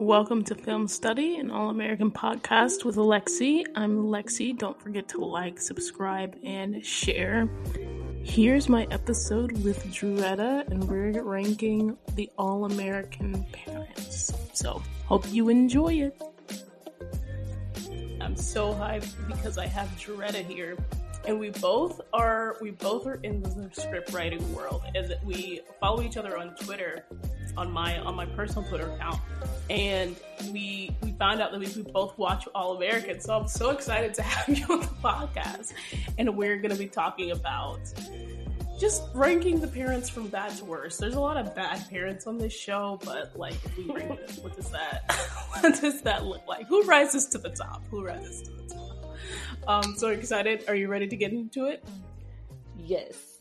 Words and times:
Welcome 0.00 0.44
to 0.44 0.54
Film 0.54 0.86
Study, 0.86 1.38
an 1.38 1.50
all 1.50 1.70
American 1.70 2.12
podcast 2.12 2.84
with 2.84 2.94
Lexi. 2.94 3.64
I'm 3.74 4.04
Lexi. 4.04 4.56
Don't 4.56 4.80
forget 4.80 5.08
to 5.08 5.24
like, 5.24 5.60
subscribe, 5.60 6.36
and 6.44 6.86
share. 6.86 7.48
Here's 8.22 8.68
my 8.68 8.86
episode 8.92 9.50
with 9.64 9.84
Dretta, 9.86 10.68
and 10.68 10.84
we're 10.84 11.20
ranking 11.24 11.98
the 12.14 12.30
all 12.38 12.66
American 12.66 13.44
parents. 13.50 14.32
So, 14.52 14.80
hope 15.06 15.24
you 15.32 15.48
enjoy 15.48 15.94
it. 15.94 16.22
I'm 18.20 18.36
so 18.36 18.72
hyped 18.72 19.16
because 19.26 19.58
I 19.58 19.66
have 19.66 19.88
Dretta 19.98 20.46
here. 20.46 20.76
And 21.26 21.38
we 21.38 21.50
both 21.50 22.00
are 22.12 22.56
we 22.60 22.70
both 22.70 23.06
are 23.06 23.16
in 23.22 23.42
the 23.42 23.70
script 23.72 24.12
writing 24.12 24.54
world 24.54 24.82
and 24.94 25.14
we 25.24 25.60
follow 25.80 26.02
each 26.02 26.16
other 26.16 26.38
on 26.38 26.54
Twitter 26.56 27.04
on 27.58 27.72
my 27.72 27.98
on 27.98 28.14
my 28.14 28.24
personal 28.24 28.66
Twitter 28.68 28.90
account, 28.92 29.20
and 29.68 30.16
we 30.52 30.96
we 31.02 31.12
found 31.12 31.40
out 31.42 31.50
that 31.50 31.58
we, 31.58 31.66
we 31.66 31.82
both 31.90 32.16
watch 32.16 32.48
All 32.54 32.76
American. 32.76 33.20
So 33.20 33.36
I'm 33.36 33.48
so 33.48 33.70
excited 33.70 34.14
to 34.14 34.22
have 34.34 34.56
you 34.56 34.64
on 34.70 34.80
the 34.80 34.86
podcast, 34.86 35.72
and 36.16 36.36
we're 36.36 36.56
going 36.56 36.70
to 36.70 36.78
be 36.78 36.86
talking 36.86 37.32
about 37.32 37.80
just 38.78 39.02
ranking 39.12 39.60
the 39.60 39.66
parents 39.66 40.08
from 40.08 40.28
bad 40.28 40.56
to 40.58 40.64
worse. 40.64 40.98
There's 40.98 41.14
a 41.14 41.20
lot 41.20 41.36
of 41.36 41.54
bad 41.54 41.84
parents 41.90 42.28
on 42.28 42.38
this 42.38 42.52
show, 42.52 43.00
but 43.04 43.36
like, 43.36 43.56
we 43.76 43.90
rank 43.90 44.24
them, 44.24 44.36
what 44.44 44.54
does 44.54 44.70
that 44.70 45.12
what 45.60 45.80
does 45.80 46.02
that 46.02 46.24
look 46.24 46.46
like? 46.46 46.66
Who 46.68 46.82
rises 46.84 47.26
to 47.26 47.38
the 47.38 47.50
top? 47.50 47.84
Who 47.90 48.04
rises 48.04 48.42
to 48.42 48.50
the 48.52 48.74
top? 48.74 48.87
Um, 49.66 49.94
so 49.96 50.08
excited. 50.08 50.64
Are 50.68 50.74
you 50.74 50.88
ready 50.88 51.06
to 51.06 51.16
get 51.16 51.32
into 51.32 51.66
it? 51.66 51.84
Yes. 52.76 53.38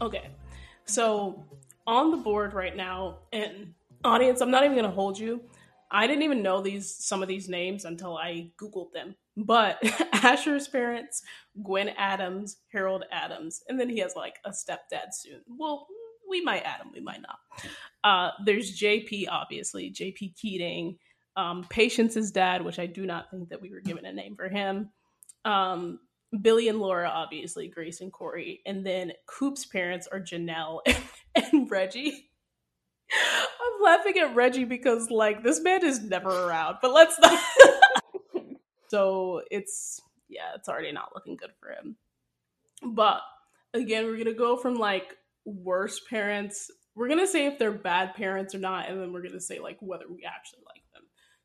Okay. 0.00 0.30
So 0.84 1.44
on 1.86 2.10
the 2.10 2.16
board 2.16 2.54
right 2.54 2.76
now, 2.76 3.18
and 3.32 3.74
audience, 4.04 4.40
I'm 4.40 4.50
not 4.50 4.64
even 4.64 4.76
gonna 4.76 4.90
hold 4.90 5.18
you. 5.18 5.40
I 5.90 6.06
didn't 6.06 6.22
even 6.22 6.42
know 6.42 6.60
these 6.60 6.92
some 6.92 7.22
of 7.22 7.28
these 7.28 7.48
names 7.48 7.84
until 7.84 8.16
I 8.16 8.50
googled 8.60 8.92
them. 8.92 9.14
But 9.36 9.78
Asher's 10.12 10.68
parents, 10.68 11.22
Gwen 11.62 11.90
Adams, 11.90 12.58
Harold 12.72 13.04
Adams, 13.10 13.62
and 13.68 13.78
then 13.78 13.88
he 13.88 13.98
has 13.98 14.14
like 14.16 14.38
a 14.44 14.50
stepdad 14.50 15.12
soon. 15.12 15.40
Well, 15.48 15.86
we 16.28 16.40
might 16.42 16.62
add 16.62 16.80
him, 16.80 16.92
we 16.94 17.00
might 17.00 17.20
not. 17.22 17.38
Uh, 18.04 18.30
there's 18.44 18.78
JP, 18.80 19.26
obviously, 19.28 19.90
JP 19.90 20.36
Keating. 20.36 20.96
Um, 21.36 21.64
Patience's 21.68 22.32
dad, 22.32 22.62
which 22.64 22.78
I 22.78 22.86
do 22.86 23.06
not 23.06 23.30
think 23.30 23.48
that 23.50 23.62
we 23.62 23.70
were 23.70 23.80
given 23.80 24.04
a 24.04 24.12
name 24.12 24.36
for 24.36 24.48
him. 24.48 24.90
Um, 25.44 26.00
Billy 26.42 26.68
and 26.68 26.78
Laura, 26.78 27.08
obviously, 27.08 27.68
Grace 27.68 28.00
and 28.00 28.12
Corey. 28.12 28.60
And 28.66 28.84
then 28.84 29.12
Coop's 29.26 29.64
parents 29.64 30.06
are 30.10 30.20
Janelle 30.20 30.80
and 31.34 31.70
Reggie. 31.70 32.30
I'm 33.12 33.82
laughing 33.82 34.18
at 34.18 34.34
Reggie 34.36 34.64
because, 34.64 35.10
like, 35.10 35.42
this 35.42 35.60
man 35.60 35.84
is 35.84 36.02
never 36.02 36.28
around, 36.28 36.76
but 36.80 36.92
let's 36.92 37.18
not. 37.18 37.40
so 38.88 39.42
it's, 39.50 40.00
yeah, 40.28 40.52
it's 40.54 40.68
already 40.68 40.92
not 40.92 41.12
looking 41.14 41.36
good 41.36 41.50
for 41.60 41.70
him. 41.70 41.96
But 42.82 43.20
again, 43.74 44.04
we're 44.04 44.14
going 44.14 44.24
to 44.26 44.34
go 44.34 44.56
from 44.56 44.76
like 44.76 45.16
worst 45.44 46.08
parents. 46.08 46.70
We're 46.94 47.08
going 47.08 47.20
to 47.20 47.26
say 47.26 47.46
if 47.46 47.58
they're 47.58 47.72
bad 47.72 48.14
parents 48.14 48.54
or 48.54 48.58
not, 48.58 48.88
and 48.88 49.00
then 49.00 49.12
we're 49.12 49.22
going 49.22 49.32
to 49.32 49.40
say 49.40 49.58
like 49.58 49.78
whether 49.80 50.06
we 50.08 50.24
actually 50.24 50.60
like. 50.66 50.79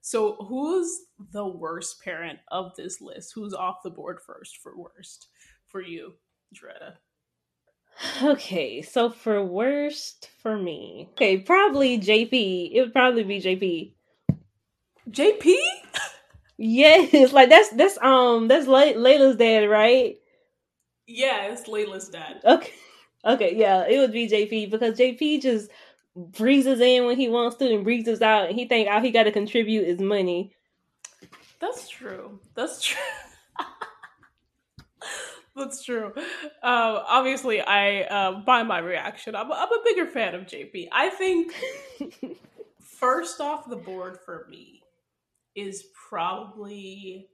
So, 0.05 0.35
who's 0.35 0.99
the 1.31 1.47
worst 1.47 1.99
parent 2.03 2.37
of 2.49 2.75
this 2.75 3.01
list? 3.01 3.31
Who's 3.33 3.55
off 3.55 3.81
the 3.83 3.89
board 3.89 4.19
first 4.21 4.57
for 4.61 4.77
worst 4.77 5.29
for 5.67 5.81
you, 5.81 6.13
Dretta? 6.53 6.97
Okay, 8.21 8.83
so 8.83 9.09
for 9.09 9.43
worst 9.43 10.29
for 10.43 10.59
me, 10.59 11.09
okay, 11.13 11.39
probably 11.39 11.97
JP. 11.97 12.69
It 12.71 12.81
would 12.81 12.93
probably 12.93 13.23
be 13.23 13.41
JP. 13.41 13.93
JP? 15.09 15.55
yes, 16.59 17.33
like 17.33 17.49
that's 17.49 17.69
that's 17.69 17.97
um 17.97 18.47
that's 18.47 18.67
Le- 18.67 18.93
Layla's 18.93 19.37
dad, 19.37 19.67
right? 19.67 20.17
Yeah, 21.07 21.47
it's 21.47 21.63
Layla's 21.63 22.09
dad. 22.09 22.41
Okay, 22.45 22.73
okay, 23.25 23.55
yeah, 23.55 23.87
it 23.87 23.97
would 23.97 24.11
be 24.11 24.29
JP 24.29 24.69
because 24.69 24.99
JP 24.99 25.41
just 25.41 25.71
breezes 26.15 26.79
in 26.79 27.05
when 27.05 27.17
he 27.17 27.29
wants 27.29 27.57
to 27.57 27.73
and 27.73 27.83
breezes 27.83 28.21
out, 28.21 28.47
and 28.47 28.57
he 28.57 28.67
think 28.67 28.89
all 28.89 29.01
he 29.01 29.11
got 29.11 29.23
to 29.23 29.31
contribute 29.31 29.87
is 29.87 29.99
money. 29.99 30.53
That's 31.59 31.87
true. 31.87 32.39
That's 32.55 32.81
true. 32.81 33.01
That's 35.55 35.83
true. 35.83 36.11
Um, 36.15 36.99
obviously, 37.07 37.61
I 37.61 38.01
uh, 38.01 38.41
by 38.41 38.63
my 38.63 38.79
reaction, 38.79 39.35
I'm, 39.35 39.51
I'm 39.51 39.71
a 39.71 39.81
bigger 39.85 40.05
fan 40.05 40.35
of 40.35 40.43
JP. 40.43 40.89
I 40.91 41.09
think 41.09 41.53
first 42.81 43.39
off 43.39 43.69
the 43.69 43.77
board 43.77 44.19
for 44.25 44.47
me 44.49 44.81
is 45.55 45.85
probably 46.09 47.29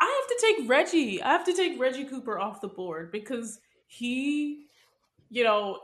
I 0.00 0.04
have 0.04 0.38
to 0.38 0.46
take 0.46 0.68
Reggie. 0.68 1.22
I 1.22 1.32
have 1.32 1.44
to 1.44 1.52
take 1.52 1.80
Reggie 1.80 2.04
Cooper 2.04 2.38
off 2.38 2.60
the 2.60 2.68
board 2.68 3.10
because 3.10 3.58
he, 3.86 4.66
you 5.30 5.42
know, 5.42 5.80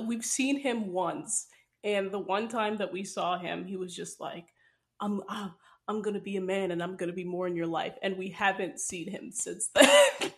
we've 0.00 0.24
seen 0.24 0.58
him 0.58 0.92
once, 0.92 1.46
and 1.86 2.10
the 2.10 2.18
one 2.18 2.48
time 2.48 2.76
that 2.78 2.92
we 2.92 3.04
saw 3.04 3.38
him, 3.38 3.64
he 3.64 3.76
was 3.76 3.94
just 3.94 4.20
like, 4.20 4.48
"I'm, 5.00 5.22
I'm, 5.28 5.54
I'm 5.86 6.02
gonna 6.02 6.20
be 6.20 6.36
a 6.36 6.40
man, 6.40 6.72
and 6.72 6.82
I'm 6.82 6.96
gonna 6.96 7.12
be 7.12 7.24
more 7.24 7.46
in 7.46 7.54
your 7.54 7.68
life," 7.68 7.94
and 8.02 8.18
we 8.18 8.30
haven't 8.30 8.80
seen 8.80 9.08
him 9.08 9.30
since 9.30 9.70
then. 9.72 9.86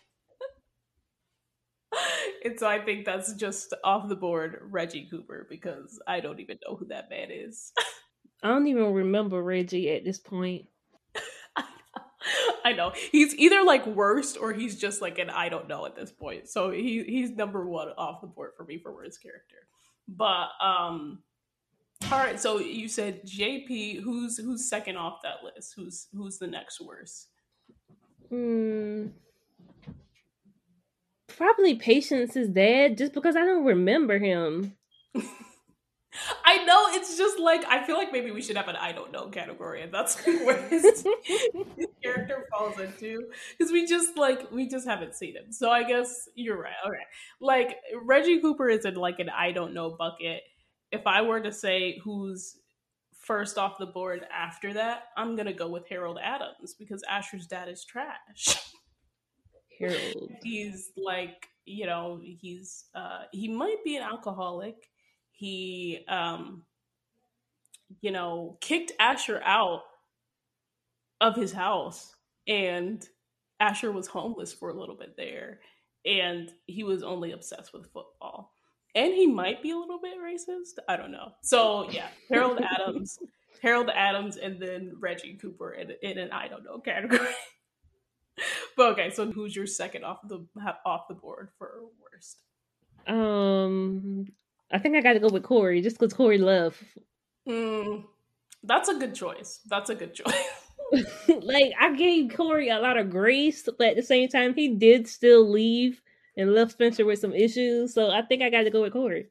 and 2.45 2.59
so 2.59 2.69
I 2.69 2.85
think 2.85 3.07
that's 3.07 3.33
just 3.33 3.73
off 3.83 4.09
the 4.09 4.15
board 4.15 4.59
Reggie 4.71 5.09
Cooper 5.11 5.47
because 5.49 5.99
I 6.07 6.21
don't 6.21 6.39
even 6.39 6.59
know 6.67 6.77
who 6.77 6.87
that 6.89 7.09
man 7.09 7.31
is. 7.31 7.73
I 8.43 8.49
don't 8.49 8.67
even 8.67 8.93
remember 8.93 9.43
Reggie 9.43 9.91
at 9.91 10.05
this 10.05 10.19
point. 10.19 10.67
I 12.65 12.75
know. 12.75 12.93
He's 13.11 13.35
either 13.37 13.63
like 13.63 13.87
worst 13.87 14.37
or 14.39 14.53
he's 14.53 14.79
just 14.79 15.01
like 15.01 15.19
an 15.19 15.31
I 15.31 15.49
don't 15.49 15.69
know 15.69 15.87
at 15.87 15.97
this 15.97 16.13
point. 16.13 16.49
So 16.49 16.71
he 16.71 17.03
he's 17.03 17.31
number 17.31 17.67
one 17.67 17.89
off 17.97 18.21
the 18.21 18.27
board 18.27 18.51
for 18.57 18.65
me 18.65 18.79
for 18.79 18.93
worst 18.93 19.23
character. 19.23 19.57
But 20.07 20.49
um 20.61 21.21
all 22.05 22.19
right, 22.19 22.41
so 22.41 22.59
you 22.59 22.89
said 22.89 23.27
JP, 23.27 24.03
who's 24.03 24.39
who's 24.39 24.69
second 24.69 24.97
off 24.97 25.21
that 25.23 25.45
list? 25.45 25.75
Who's 25.77 26.09
who's 26.13 26.39
the 26.39 26.47
next 26.47 26.81
worst? 26.81 27.29
Hmm 28.29 29.09
probably 31.39 31.77
Patience 31.77 32.37
is 32.37 32.49
dead 32.49 32.99
just 32.99 33.15
because 33.15 33.37
I 33.37 33.45
don't 33.45 33.65
remember 33.65 34.19
him. 34.19 34.77
I 36.45 36.65
know 36.65 36.87
it's 36.89 37.17
just 37.17 37.39
like 37.39 37.65
I 37.67 37.85
feel 37.85 37.97
like 37.97 38.13
maybe 38.13 38.33
we 38.33 38.43
should 38.43 38.57
have 38.57 38.67
an 38.67 38.77
I 38.77 38.93
don't 38.93 39.13
know 39.13 39.29
category, 39.29 39.83
and 39.83 39.95
that's 39.95 40.17
where 40.27 40.61
his, 40.69 40.83
his 41.23 41.87
character 42.03 42.47
falls 42.51 42.81
into 42.81 43.27
because 43.57 43.71
we 43.71 43.87
just 43.87 44.17
like 44.17 44.51
we 44.51 44.69
just 44.69 44.87
haven't 44.87 45.15
seen 45.15 45.37
him. 45.37 45.53
So 45.53 45.71
I 45.71 45.85
guess 45.85 46.29
you're 46.35 46.61
right. 46.61 46.73
Okay, 46.87 47.05
like 47.41 47.77
Reggie 48.03 48.41
Cooper 48.41 48.69
is 48.69 48.85
in 48.85 48.95
like 48.95 49.21
an 49.21 49.29
I 49.29 49.53
don't 49.53 49.75
know 49.75 49.91
bucket. 49.91 50.43
If 50.91 51.07
I 51.07 51.23
were 51.23 51.41
to 51.41 51.53
say 51.53 51.99
who's 52.03 52.57
first 53.13 53.59
off 53.59 53.79
the 53.79 53.87
board 53.87 54.27
after 54.35 54.73
that, 54.75 55.05
I'm 55.17 55.37
gonna 55.37 55.53
go 55.53 55.69
with 55.69 55.89
Harold 55.89 56.19
Adams 56.23 56.75
because 56.79 57.03
Asher's 57.09 57.47
dad 57.47 57.69
is 57.69 57.85
trash. 57.85 58.59
Harold. 59.79 60.33
He's 60.43 60.91
like, 60.97 61.47
you 61.67 61.87
know, 61.87 62.21
he's 62.23 62.87
uh 62.95 63.25
he 63.33 63.49
might 63.49 63.85
be 63.85 63.97
an 63.97 64.03
alcoholic. 64.03 64.89
He 65.31 66.05
um 66.09 66.65
you 68.01 68.11
know, 68.11 68.59
kicked 68.61 68.93
Asher 69.01 69.41
out 69.45 69.83
of 71.21 71.35
his 71.35 71.53
house 71.53 72.15
and 72.47 73.07
Asher 73.61 73.93
was 73.93 74.07
homeless 74.07 74.53
for 74.53 74.71
a 74.71 74.79
little 74.79 74.95
bit 74.95 75.17
there 75.17 75.61
and 76.05 76.53
he 76.67 76.85
was 76.85 77.03
only 77.03 77.33
obsessed 77.33 77.73
with 77.73 77.91
football. 77.93 78.53
And 78.99 79.15
he 79.15 79.29
might 79.29 79.63
be 79.63 79.71
a 79.71 79.77
little 79.77 80.01
bit 80.01 80.19
racist. 80.19 80.81
I 80.89 80.97
don't 80.97 81.13
know. 81.13 81.33
So 81.41 81.89
yeah, 81.89 82.09
Harold 82.29 82.61
Adams, 82.81 83.21
Harold 83.63 83.91
Adams, 83.95 84.37
and 84.37 84.61
then 84.61 84.97
Reggie 84.99 85.39
Cooper 85.41 85.73
in, 85.73 85.93
in 86.03 86.19
an 86.19 86.33
I 86.33 86.49
don't 86.49 86.65
know 86.65 86.81
category. 86.81 87.21
but 88.77 88.93
okay, 88.93 89.11
so 89.11 89.31
who's 89.31 89.55
your 89.55 89.69
second 89.69 90.05
off 90.05 90.19
the 90.27 90.45
off 90.85 91.07
the 91.07 91.15
board 91.15 91.51
for 91.59 91.83
worst? 92.03 92.43
Um, 93.07 94.27
I 94.73 94.81
think 94.81 94.97
I 94.97 95.01
got 95.01 95.13
to 95.13 95.21
go 95.21 95.29
with 95.29 95.45
Corey 95.45 95.81
just 95.81 95.97
because 95.97 96.13
Corey 96.13 96.39
Love. 96.39 96.77
Mm, 97.49 98.05
that's 98.65 98.89
a 98.89 98.99
good 98.99 99.15
choice. 99.15 99.61
That's 99.71 99.91
a 99.91 99.95
good 99.95 100.13
choice. 100.13 100.45
like 101.29 101.73
I 101.81 101.95
gave 101.95 102.35
Corey 102.35 102.69
a 102.69 102.81
lot 102.81 102.99
of 102.99 103.11
grace, 103.11 103.63
but 103.79 103.91
at 103.91 103.97
the 103.97 104.03
same 104.03 104.29
time, 104.29 104.55
he 104.55 104.75
did 104.75 105.07
still 105.07 105.49
leave 105.49 106.03
and 106.39 106.55
left 106.55 106.73
Spencer 106.73 107.05
with 107.05 107.19
some 107.19 107.35
issues. 107.35 107.93
So 107.93 108.11
I 108.11 108.23
think 108.23 108.43
I 108.43 108.49
got 108.49 108.63
to 108.63 108.71
go 108.71 108.81
with 108.83 108.95
Corey. 108.95 109.27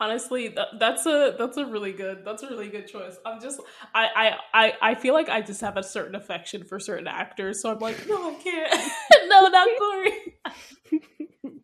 Honestly 0.00 0.48
that, 0.48 0.66
that's 0.80 1.06
a 1.06 1.36
that's 1.38 1.56
a 1.56 1.64
really 1.64 1.92
good 1.92 2.24
that's 2.24 2.42
a 2.42 2.48
really 2.48 2.68
good 2.68 2.88
choice. 2.88 3.16
I'm 3.24 3.40
just 3.40 3.60
I, 3.94 4.08
I 4.52 4.64
i 4.66 4.72
i 4.90 4.94
feel 4.96 5.14
like 5.14 5.28
i 5.28 5.40
just 5.40 5.60
have 5.60 5.76
a 5.76 5.84
certain 5.84 6.16
affection 6.16 6.64
for 6.64 6.80
certain 6.80 7.06
actors. 7.06 7.62
So 7.62 7.70
i'm 7.70 7.78
like 7.78 8.06
no 8.08 8.30
i 8.30 8.34
can't. 8.34 8.92
No 9.28 9.46
not 9.48 9.68
corey. 9.78 10.34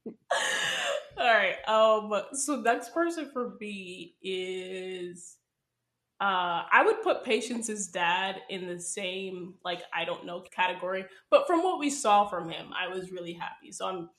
All 1.19 1.35
right. 1.35 1.57
Um 1.69 2.23
so 2.33 2.61
next 2.61 2.95
person 2.95 3.29
for 3.33 3.57
me 3.61 4.15
is 4.23 5.37
Uh, 6.21 6.65
I 6.71 6.83
would 6.85 7.03
put 7.03 7.25
Patience's 7.25 7.89
dad 7.89 8.43
in 8.51 8.67
the 8.67 8.79
same 8.79 9.55
like 9.65 9.81
I 9.95 10.05
don't 10.05 10.27
know 10.27 10.45
category, 10.55 11.07
but 11.31 11.47
from 11.47 11.63
what 11.63 11.79
we 11.79 11.89
saw 11.89 12.27
from 12.27 12.51
him, 12.51 12.67
I 12.79 12.89
was 12.95 13.11
really 13.11 13.33
happy. 13.33 13.73
So 13.73 13.87
I'm 13.87 14.11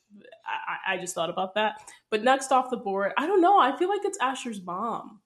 I, 0.46 0.96
I 0.96 0.98
just 0.98 1.14
thought 1.14 1.30
about 1.30 1.54
that. 1.56 1.76
But 2.10 2.24
next 2.24 2.52
off 2.52 2.72
the 2.72 2.78
board, 2.78 3.12
I 3.18 3.28
don't 3.28 3.40
know. 3.40 3.60
I 3.60 3.78
feel 3.78 3.88
like 3.88 4.02
it's 4.04 4.18
Asher's 4.20 4.64
mom, 4.64 5.20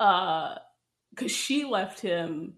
uh, 0.00 0.56
because 1.10 1.30
she 1.30 1.64
left 1.64 2.00
him, 2.00 2.54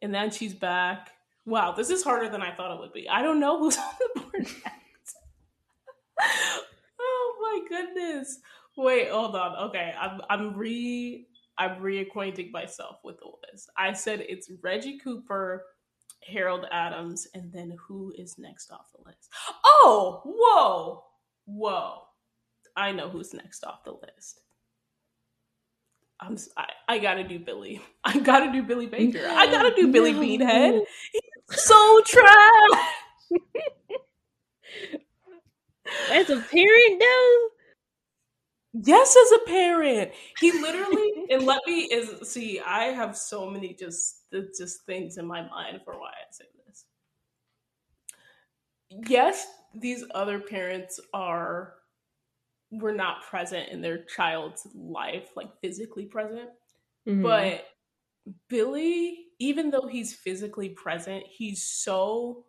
and 0.00 0.14
then 0.14 0.30
she's 0.30 0.54
back. 0.54 1.10
Wow, 1.44 1.72
this 1.72 1.90
is 1.90 2.02
harder 2.02 2.30
than 2.30 2.40
I 2.40 2.54
thought 2.54 2.74
it 2.74 2.80
would 2.80 2.94
be. 2.94 3.10
I 3.10 3.22
don't 3.22 3.40
know 3.40 3.58
who's 3.58 3.76
on 3.78 3.84
the 4.14 4.20
board 4.22 4.42
next. 4.42 5.16
oh 6.98 7.36
my 7.42 7.68
goodness. 7.68 8.38
Wait, 8.78 9.10
hold 9.10 9.36
on. 9.36 9.68
Okay, 9.68 9.92
I'm 10.00 10.22
I'm 10.30 10.56
re 10.56 11.26
I'm 11.58 11.80
reacquainting 11.80 12.50
myself 12.50 12.96
with 13.04 13.18
the 13.18 13.30
list. 13.50 13.70
I 13.76 13.92
said 13.92 14.24
it's 14.28 14.50
Reggie 14.62 14.98
Cooper, 14.98 15.64
Harold 16.26 16.66
Adams, 16.70 17.26
and 17.34 17.52
then 17.52 17.76
who 17.86 18.12
is 18.16 18.38
next 18.38 18.70
off 18.72 18.86
the 18.92 19.08
list? 19.08 19.30
Oh, 19.64 20.22
whoa, 20.24 21.04
whoa! 21.46 22.02
I 22.76 22.92
know 22.92 23.08
who's 23.08 23.32
next 23.34 23.64
off 23.64 23.84
the 23.84 23.92
list. 23.92 24.40
I'm 26.20 26.36
I, 26.56 26.66
I 26.88 26.98
gotta 26.98 27.24
do 27.26 27.38
Billy. 27.38 27.80
I 28.04 28.18
gotta 28.18 28.50
do 28.50 28.62
Billy 28.62 28.86
Baker. 28.86 29.18
No, 29.18 29.34
I 29.34 29.46
gotta 29.46 29.74
do 29.74 29.92
Billy 29.92 30.12
no. 30.12 30.20
Beanehead. 30.20 30.82
He's 31.12 31.62
so 31.62 32.00
trash. 32.06 32.80
As 36.10 36.30
a 36.30 36.40
parent, 36.40 37.00
though. 37.00 37.48
Yes, 38.82 39.16
as 39.16 39.32
a 39.32 39.48
parent, 39.48 40.10
he 40.40 40.50
literally 40.50 41.12
and 41.30 41.46
let 41.46 41.60
me 41.64 41.82
is 41.82 42.28
see. 42.28 42.58
I 42.58 42.86
have 42.86 43.16
so 43.16 43.48
many 43.48 43.72
just 43.72 44.22
just 44.32 44.84
things 44.84 45.16
in 45.16 45.26
my 45.26 45.42
mind 45.48 45.82
for 45.84 45.94
why 45.94 46.08
I 46.08 46.32
say 46.32 46.44
this. 46.66 46.84
Yes, 49.08 49.46
these 49.74 50.04
other 50.12 50.40
parents 50.40 50.98
are 51.12 51.74
were 52.72 52.92
not 52.92 53.22
present 53.22 53.68
in 53.68 53.80
their 53.80 54.04
child's 54.04 54.66
life, 54.74 55.28
like 55.36 55.50
physically 55.62 56.06
present, 56.06 56.50
mm-hmm. 57.06 57.22
but 57.22 57.64
Billy, 58.48 59.26
even 59.38 59.70
though 59.70 59.86
he's 59.86 60.14
physically 60.14 60.70
present, 60.70 61.22
he's 61.30 61.62
so 61.62 62.44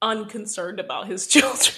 unconcerned 0.00 0.80
about 0.80 1.06
his 1.06 1.26
children 1.26 1.76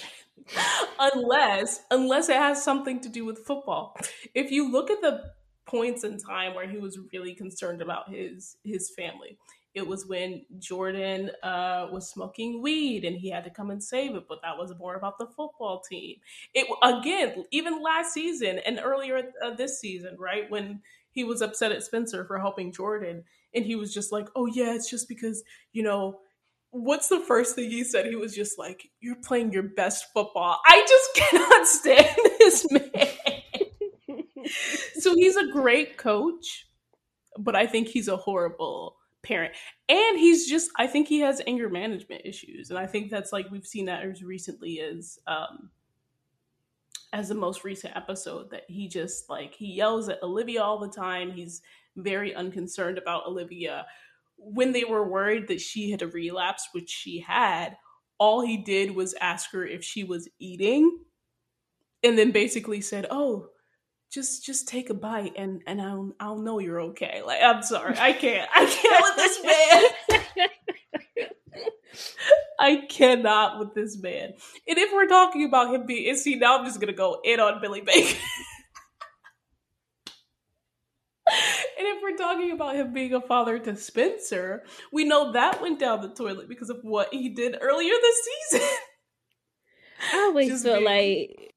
unless 0.99 1.81
unless 1.91 2.29
it 2.29 2.37
has 2.37 2.63
something 2.63 2.99
to 3.01 3.09
do 3.09 3.25
with 3.25 3.39
football. 3.39 3.95
If 4.33 4.51
you 4.51 4.71
look 4.71 4.89
at 4.89 5.01
the 5.01 5.21
points 5.65 6.03
in 6.03 6.17
time 6.17 6.55
where 6.55 6.67
he 6.67 6.77
was 6.77 6.97
really 7.13 7.35
concerned 7.35 7.81
about 7.81 8.09
his 8.09 8.57
his 8.63 8.91
family, 8.97 9.37
it 9.75 9.85
was 9.87 10.05
when 10.07 10.45
Jordan 10.57 11.31
uh, 11.43 11.87
was 11.91 12.09
smoking 12.09 12.61
weed 12.61 13.05
and 13.05 13.15
he 13.15 13.29
had 13.29 13.43
to 13.43 13.49
come 13.51 13.69
and 13.69 13.83
save 13.83 14.15
it, 14.15 14.23
but 14.27 14.39
that 14.41 14.57
was 14.57 14.73
more 14.79 14.95
about 14.95 15.17
the 15.19 15.27
football 15.27 15.81
team. 15.87 16.17
It 16.53 16.67
again, 16.83 17.45
even 17.51 17.81
last 17.81 18.13
season 18.13 18.59
and 18.65 18.79
earlier 18.83 19.21
uh, 19.43 19.53
this 19.53 19.79
season, 19.79 20.15
right 20.17 20.49
when 20.49 20.81
he 21.11 21.23
was 21.23 21.41
upset 21.41 21.71
at 21.71 21.83
Spencer 21.83 22.25
for 22.25 22.39
helping 22.39 22.71
Jordan, 22.71 23.23
and 23.53 23.65
he 23.65 23.75
was 23.75 23.93
just 23.93 24.11
like, 24.11 24.27
"Oh 24.35 24.45
yeah, 24.47 24.73
it's 24.73 24.89
just 24.89 25.07
because 25.07 25.43
you 25.73 25.83
know." 25.83 26.19
What's 26.71 27.07
the 27.07 27.19
first 27.19 27.55
thing 27.55 27.69
he 27.69 27.83
said? 27.83 28.05
He 28.05 28.15
was 28.15 28.35
just 28.35 28.57
like, 28.57 28.89
"You're 28.99 29.15
playing 29.15 29.53
your 29.53 29.63
best 29.63 30.05
football." 30.13 30.59
I 30.65 30.85
just 30.87 31.15
cannot 31.29 31.67
stand 31.67 32.15
this 32.39 32.71
man. 32.71 34.45
so 34.99 35.15
he's 35.15 35.35
a 35.35 35.51
great 35.51 35.97
coach, 35.97 36.67
but 37.37 37.55
I 37.55 37.67
think 37.67 37.87
he's 37.87 38.07
a 38.07 38.17
horrible 38.17 38.97
parent. 39.23 39.53
And 39.87 40.17
he's 40.19 40.47
just 40.47 40.69
I 40.77 40.87
think 40.87 41.07
he 41.07 41.19
has 41.21 41.41
anger 41.47 41.69
management 41.69 42.21
issues. 42.25 42.69
And 42.69 42.79
I 42.79 42.87
think 42.87 43.09
that's 43.09 43.33
like 43.33 43.49
we've 43.51 43.67
seen 43.67 43.85
that 43.85 44.03
as 44.03 44.23
recently 44.23 44.79
as 44.79 45.19
um 45.27 45.69
as 47.11 47.29
the 47.29 47.35
most 47.35 47.63
recent 47.63 47.95
episode 47.95 48.51
that 48.51 48.63
he 48.67 48.87
just 48.87 49.29
like 49.29 49.53
he 49.53 49.73
yells 49.73 50.09
at 50.09 50.21
Olivia 50.23 50.61
all 50.61 50.79
the 50.79 50.89
time. 50.89 51.31
He's 51.31 51.61
very 51.95 52.33
unconcerned 52.33 52.97
about 52.97 53.25
Olivia 53.27 53.85
when 54.39 54.71
they 54.71 54.83
were 54.83 55.07
worried 55.07 55.47
that 55.47 55.61
she 55.61 55.91
had 55.91 56.01
a 56.01 56.07
relapse, 56.07 56.67
which 56.73 56.89
she 56.89 57.19
had, 57.19 57.75
all 58.17 58.41
he 58.41 58.57
did 58.57 58.95
was 58.95 59.15
ask 59.19 59.51
her 59.51 59.65
if 59.65 59.83
she 59.83 60.03
was 60.03 60.27
eating 60.39 60.99
and 62.03 62.17
then 62.17 62.31
basically 62.31 62.81
said, 62.81 63.05
"Oh, 63.09 63.47
just 64.11 64.45
just 64.45 64.67
take 64.67 64.89
a 64.89 64.93
bite 64.93 65.33
and 65.37 65.61
and 65.67 65.81
I'll 65.81 66.13
I'll 66.19 66.37
know 66.39 66.59
you're 66.59 66.81
okay." 66.81 67.21
Like, 67.25 67.41
I'm 67.41 67.63
sorry. 67.63 67.95
I 67.97 68.13
can't. 68.13 68.49
I 68.53 68.65
can't 68.65 69.03
with 69.03 69.15
this 69.15 69.43
man. 69.43 70.49
I 72.59 72.75
cannot 72.87 73.59
with 73.59 73.73
this 73.73 73.97
man. 73.97 74.33
And 74.67 74.77
if 74.77 74.91
we're 74.93 75.07
talking 75.07 75.45
about 75.45 75.73
him 75.73 75.85
being, 75.85 76.15
see, 76.15 76.35
now 76.35 76.59
I'm 76.59 76.65
just 76.65 76.79
gonna 76.79 76.93
go 76.93 77.21
in 77.23 77.39
on 77.39 77.61
Billy 77.61 77.81
Baker. 77.81 78.17
And 81.79 81.87
if 81.87 82.03
we're 82.03 82.17
talking 82.17 82.51
about 82.51 82.75
him 82.75 82.91
being 82.91 83.13
a 83.13 83.21
father 83.21 83.57
to 83.57 83.73
Spencer, 83.77 84.65
we 84.91 85.05
know 85.05 85.31
that 85.31 85.61
went 85.61 85.79
down 85.79 86.01
the 86.01 86.09
toilet 86.09 86.49
because 86.49 86.69
of 86.69 86.79
what 86.81 87.07
he 87.13 87.29
did 87.29 87.55
earlier 87.61 87.93
this 88.01 88.29
season. 88.51 88.67
I 90.13 90.17
always 90.17 90.49
Just 90.49 90.65
felt 90.65 90.83
being... 90.83 91.29
like 91.29 91.53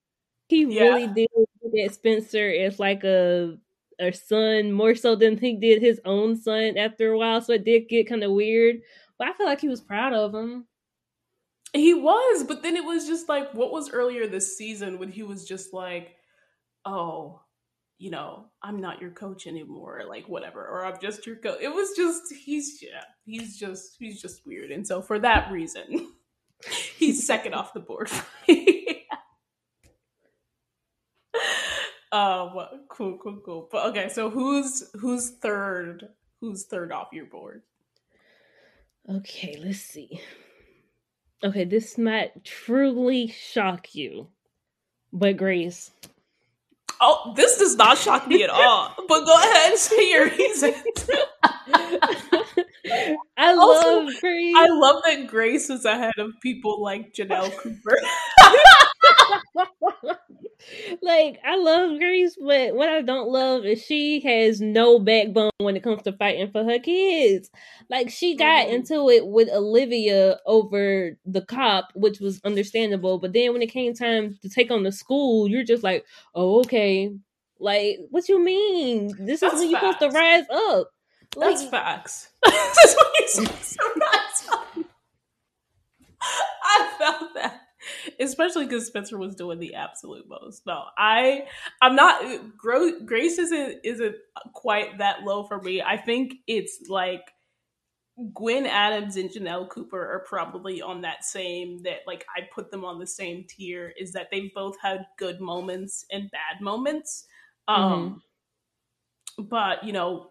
he 0.49 0.65
yeah. 0.65 0.83
really 0.85 1.09
did 1.09 1.29
look 1.35 1.75
at 1.85 1.95
Spencer 1.95 2.49
as 2.49 2.79
like 2.79 3.03
a 3.03 3.59
a 3.99 4.13
son 4.13 4.71
more 4.71 4.95
so 4.95 5.17
than 5.17 5.37
he 5.39 5.57
did 5.57 5.83
his 5.83 6.01
own 6.05 6.41
son 6.41 6.79
after 6.79 7.11
a 7.11 7.19
while. 7.19 7.41
So 7.41 7.55
it 7.55 7.65
did 7.65 7.89
get 7.89 8.09
kind 8.09 8.23
of 8.23 8.31
weird. 8.31 8.77
But 9.19 9.27
I 9.27 9.33
feel 9.33 9.47
like 9.47 9.61
he 9.61 9.69
was 9.69 9.81
proud 9.81 10.13
of 10.13 10.33
him. 10.33 10.67
He 11.73 11.95
was, 11.95 12.45
but 12.45 12.63
then 12.63 12.77
it 12.77 12.85
was 12.85 13.09
just 13.09 13.29
like 13.29 13.53
what 13.55 13.73
was 13.73 13.91
earlier 13.91 14.29
this 14.29 14.57
season 14.57 15.01
when 15.01 15.11
he 15.11 15.25
was 15.25 15.49
just 15.49 15.73
like, 15.73 16.15
"Oh, 16.85 17.41
you 18.03 18.11
know, 18.11 18.47
I'm 18.61 18.81
not 18.81 19.01
your 19.01 19.13
coach 19.13 19.47
anymore, 19.47 20.03
like 20.09 20.29
whatever, 20.29 20.67
or 20.67 20.85
I'm 20.85 20.99
just 21.01 21.25
your 21.25 21.37
coach. 21.37 21.59
It 21.63 21.73
was 21.73 21.91
just 21.97 22.35
he's 22.35 22.83
yeah, 22.83 23.05
he's 23.25 23.57
just 23.57 23.95
he's 23.97 24.21
just 24.21 24.45
weird, 24.45 24.73
and 24.73 24.85
so 24.85 25.01
for 25.01 25.21
that 25.21 25.53
reason, 25.53 26.13
he's 26.97 27.25
second 27.25 27.55
off 27.55 27.73
the 27.73 27.79
board. 27.79 28.11
um, 32.11 32.59
cool, 32.89 33.19
cool, 33.23 33.41
cool. 33.47 33.69
But 33.71 33.87
okay, 33.91 34.09
so 34.09 34.29
who's 34.31 34.91
who's 34.95 35.31
third? 35.31 36.09
Who's 36.41 36.65
third 36.65 36.91
off 36.91 37.13
your 37.13 37.27
board? 37.27 37.63
Okay, 39.09 39.57
let's 39.63 39.79
see. 39.79 40.21
Okay, 41.45 41.65
this 41.65 41.97
might 41.97 42.43
truly 42.43 43.29
shock 43.29 43.95
you, 43.95 44.27
but 45.13 45.37
Grace. 45.37 45.93
Oh, 47.05 47.33
this 47.35 47.59
does 47.59 47.75
not 47.75 47.99
shock 47.99 48.29
me 48.29 48.45
at 48.45 48.51
all. 48.51 48.95
But 49.09 49.25
go 49.27 49.37
ahead, 49.37 49.73
and 49.73 49.79
say 49.79 50.11
your 50.11 50.31
reasons. 50.31 51.11
I 53.37 53.55
also, 53.55 54.05
love 54.05 54.13
Grace. 54.21 54.55
I 54.57 54.69
love 54.69 55.03
that 55.05 55.27
Grace 55.27 55.69
is 55.69 55.85
ahead 55.85 56.15
of 56.19 56.31
people 56.41 56.81
like 56.81 57.13
Janelle 57.13 57.51
Cooper. 57.59 57.99
like 61.03 61.39
I 61.45 61.57
love 61.57 61.99
Grace, 61.99 62.37
but 62.41 62.75
what 62.75 62.89
I 62.89 63.03
don't 63.03 63.29
love 63.29 63.65
is 63.65 63.83
she 63.83 64.21
has 64.21 64.61
no 64.61 64.99
backbone 64.99 65.51
when 65.59 65.77
it 65.77 65.83
comes 65.83 66.03
to 66.03 66.13
fighting 66.13 66.51
for 66.51 66.65
her 66.65 66.79
kids. 66.79 67.51
Like 67.89 68.11
she 68.11 68.37
got 68.37 68.67
mm-hmm. 68.67 68.77
into 68.77 69.09
it 69.11 69.27
with 69.27 69.49
Olivia 69.51 70.39
over 70.47 71.17
the 71.25 71.43
cop, 71.43 71.89
which 71.95 72.21
was 72.21 72.41
understandable, 72.45 73.19
but 73.19 73.33
then 73.33 73.53
when 73.53 73.63
it 73.63 73.73
came 73.73 73.95
time 73.95 74.39
to 74.43 74.49
take 74.49 74.71
on 74.71 74.83
the 74.83 74.93
school, 74.93 75.49
you're 75.49 75.65
just 75.65 75.83
like, 75.83 76.05
"Oh, 76.35 76.61
okay." 76.61 77.13
Like, 77.59 77.99
what 78.11 78.29
you 78.29 78.43
mean? 78.43 79.15
This 79.25 79.41
That's 79.41 79.55
is 79.55 79.61
when 79.61 79.71
you're 79.71 79.81
supposed 79.93 80.01
to 80.01 80.09
rise 80.09 80.45
up. 80.51 80.91
Like, 81.37 81.51
That's 81.51 81.65
facts. 81.71 82.29
this 82.45 82.79
is 82.79 82.97
when 82.97 83.13
you're 83.19 83.29
supposed 83.29 83.73
to 83.75 84.01
rise 84.01 84.49
up. 84.53 84.69
I 86.65 86.91
felt 86.99 87.35
that 87.35 87.62
especially 88.21 88.67
because 88.67 88.87
Spencer 88.87 89.19
was 89.19 89.35
doing 89.35 89.59
the 89.59 89.75
absolute 89.75 90.29
most. 90.29 90.67
No, 90.67 90.85
I 90.97 91.45
I'm 91.81 91.97
not. 91.97 92.23
Grace 92.59 93.39
isn't 93.39 93.81
isn't 93.85 94.17
quite 94.55 94.99
that 94.99 95.23
low 95.23 95.45
for 95.45 95.61
me. 95.61 95.83
I 95.83 95.97
think 95.97 96.35
it's 96.47 96.89
like 96.89 97.33
Gwen 98.35 98.67
Adams 98.67 99.17
and 99.17 99.31
Janelle 99.31 99.69
Cooper 99.69 100.01
are 100.01 100.25
probably 100.29 100.83
on 100.83 101.03
that 101.03 101.25
same 101.25 101.83
that 101.83 102.01
like 102.07 102.25
I 102.37 102.43
put 102.55 102.71
them 102.71 102.85
on 102.85 102.99
the 102.99 103.07
same 103.07 103.45
tier. 103.49 103.93
Is 103.99 104.13
that 104.13 104.29
they've 104.31 104.53
both 104.55 104.77
had 104.81 105.07
good 105.19 105.41
moments 105.41 106.05
and 106.11 106.31
bad 106.31 106.61
moments. 106.61 107.27
Um, 107.69 108.23
mm-hmm. 109.39 109.45
but 109.45 109.85
you 109.85 109.93
know. 109.93 110.31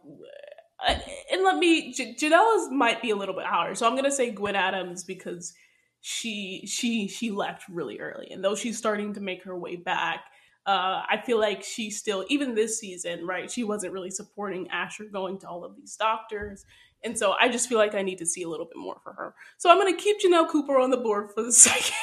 And 1.31 1.43
let 1.43 1.57
me, 1.57 1.93
J- 1.93 2.15
Janelle's 2.15 2.71
might 2.71 3.03
be 3.03 3.11
a 3.11 3.15
little 3.15 3.35
bit 3.35 3.45
higher. 3.45 3.75
So 3.75 3.85
I'm 3.85 3.91
going 3.91 4.03
to 4.05 4.11
say 4.11 4.31
Gwen 4.31 4.55
Adams 4.55 5.03
because 5.03 5.53
she 6.01 6.65
she 6.67 7.07
she 7.07 7.31
left 7.31 7.63
really 7.69 7.99
early 7.99 8.29
and 8.31 8.43
though 8.43 8.55
she's 8.55 8.77
starting 8.77 9.13
to 9.13 9.21
make 9.21 9.43
her 9.43 9.57
way 9.57 9.75
back 9.75 10.21
Uh, 10.65 11.01
I 11.09 11.17
feel 11.25 11.39
like 11.39 11.63
she 11.63 11.89
still, 11.89 12.23
even 12.29 12.53
this 12.53 12.79
season, 12.79 13.25
right? 13.25 13.49
She 13.49 13.63
wasn't 13.63 13.93
really 13.93 14.11
supporting 14.11 14.69
Asher 14.69 15.05
going 15.11 15.39
to 15.39 15.47
all 15.49 15.63
of 15.65 15.75
these 15.75 15.95
doctors. 15.97 16.65
And 17.03 17.17
so 17.17 17.33
I 17.41 17.49
just 17.49 17.67
feel 17.67 17.79
like 17.79 17.95
I 17.95 18.03
need 18.03 18.19
to 18.19 18.27
see 18.27 18.43
a 18.43 18.47
little 18.47 18.67
bit 18.67 18.77
more 18.77 18.99
for 19.03 19.13
her. 19.13 19.33
So 19.57 19.71
I'm 19.71 19.79
going 19.79 19.91
to 19.95 19.99
keep 19.99 20.17
Janelle 20.21 20.47
Cooper 20.47 20.77
on 20.77 20.91
the 20.91 20.97
board 20.97 21.31
for 21.33 21.41
the 21.41 21.51
second. 21.67 21.95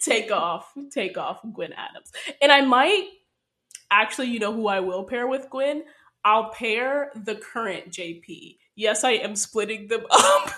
take 0.00 0.32
off, 0.32 0.72
take 0.90 1.18
off 1.18 1.40
Gwen 1.52 1.74
Adams. 1.74 2.10
And 2.40 2.50
I 2.50 2.62
might 2.62 3.08
actually, 3.90 4.28
you 4.28 4.38
know 4.38 4.54
who 4.54 4.66
I 4.66 4.80
will 4.80 5.04
pair 5.04 5.26
with 5.26 5.50
Gwen? 5.50 5.84
I'll 6.24 6.50
pair 6.50 7.12
the 7.14 7.34
current 7.34 7.90
JP. 7.90 8.56
Yes, 8.74 9.04
I 9.04 9.12
am 9.20 9.36
splitting 9.36 9.88
them 9.88 10.06
up. 10.10 10.50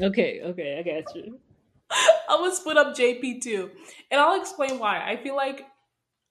Okay, 0.00 0.40
okay, 0.42 0.78
I 0.78 0.82
got 0.82 1.14
you. 1.14 1.38
I'm 2.28 2.40
gonna 2.40 2.54
split 2.54 2.76
up 2.76 2.96
JP 2.96 3.42
too. 3.42 3.70
And 4.10 4.20
I'll 4.20 4.40
explain 4.40 4.78
why. 4.78 5.02
I 5.04 5.16
feel 5.16 5.36
like 5.36 5.66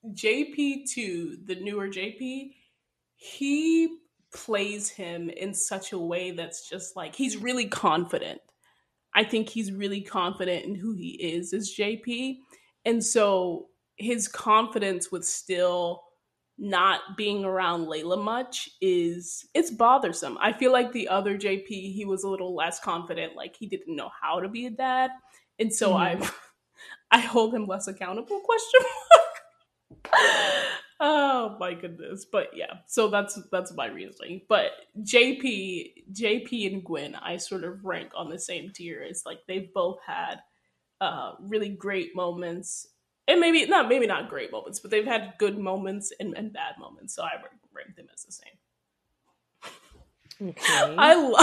JP2, 0.05 1.45
the 1.47 1.55
newer 1.61 1.87
JP, 1.87 2.51
he 3.15 3.97
plays 4.33 4.89
him 4.89 5.29
in 5.29 5.53
such 5.53 5.93
a 5.93 5.97
way 5.97 6.31
that's 6.31 6.69
just 6.69 6.95
like 6.95 7.15
he's 7.15 7.37
really 7.37 7.67
confident. 7.67 8.41
I 9.15 9.23
think 9.23 9.49
he's 9.49 9.71
really 9.71 10.01
confident 10.01 10.65
in 10.65 10.75
who 10.75 10.93
he 10.93 11.11
is 11.11 11.53
as 11.53 11.73
JP. 11.73 12.37
And 12.85 13.03
so 13.03 13.69
his 13.95 14.27
confidence 14.27 15.11
with 15.11 15.25
still 15.25 16.03
not 16.57 17.15
being 17.15 17.45
around 17.45 17.85
Layla 17.87 18.21
much 18.21 18.69
is 18.81 19.45
it's 19.53 19.69
bothersome. 19.69 20.37
I 20.41 20.53
feel 20.53 20.71
like 20.71 20.91
the 20.91 21.07
other 21.07 21.37
JP, 21.37 21.67
he 21.67 22.05
was 22.05 22.23
a 22.23 22.29
little 22.29 22.55
less 22.55 22.79
confident, 22.79 23.35
like 23.35 23.55
he 23.55 23.67
didn't 23.67 23.95
know 23.95 24.09
how 24.21 24.39
to 24.39 24.49
be 24.49 24.65
a 24.65 24.71
dad. 24.71 25.11
And 25.59 25.73
so 25.73 25.91
mm. 25.91 25.97
I 25.97 26.29
I 27.11 27.19
hold 27.19 27.53
him 27.53 27.67
less 27.67 27.87
accountable 27.87 28.41
question 28.41 28.81
mark. 28.81 30.13
oh 30.99 31.57
my 31.59 31.73
goodness. 31.73 32.25
But 32.25 32.49
yeah, 32.55 32.79
so 32.87 33.07
that's 33.07 33.39
that's 33.51 33.73
my 33.73 33.87
reasoning. 33.87 34.41
But 34.49 34.71
JP, 35.01 35.93
JP 36.11 36.73
and 36.73 36.83
Gwen, 36.83 37.15
I 37.15 37.37
sort 37.37 37.63
of 37.63 37.85
rank 37.85 38.11
on 38.15 38.29
the 38.29 38.39
same 38.39 38.71
tier. 38.71 39.01
It's 39.01 39.25
like 39.25 39.39
they've 39.47 39.73
both 39.73 39.99
had 40.05 40.41
uh 40.99 41.33
really 41.39 41.69
great 41.69 42.15
moments 42.15 42.87
and 43.27 43.39
maybe 43.39 43.65
not 43.65 43.89
maybe 43.89 44.07
not 44.07 44.29
great 44.29 44.51
moments, 44.51 44.79
but 44.79 44.91
they've 44.91 45.05
had 45.05 45.33
good 45.37 45.57
moments 45.57 46.13
and, 46.19 46.35
and 46.37 46.53
bad 46.53 46.75
moments. 46.79 47.15
So 47.15 47.23
I 47.23 47.31
rank 47.73 47.95
them 47.95 48.07
as 48.13 48.23
the 48.23 48.31
same. 48.31 48.53
Okay. 50.39 50.95
I, 50.97 51.13
am 51.13 51.33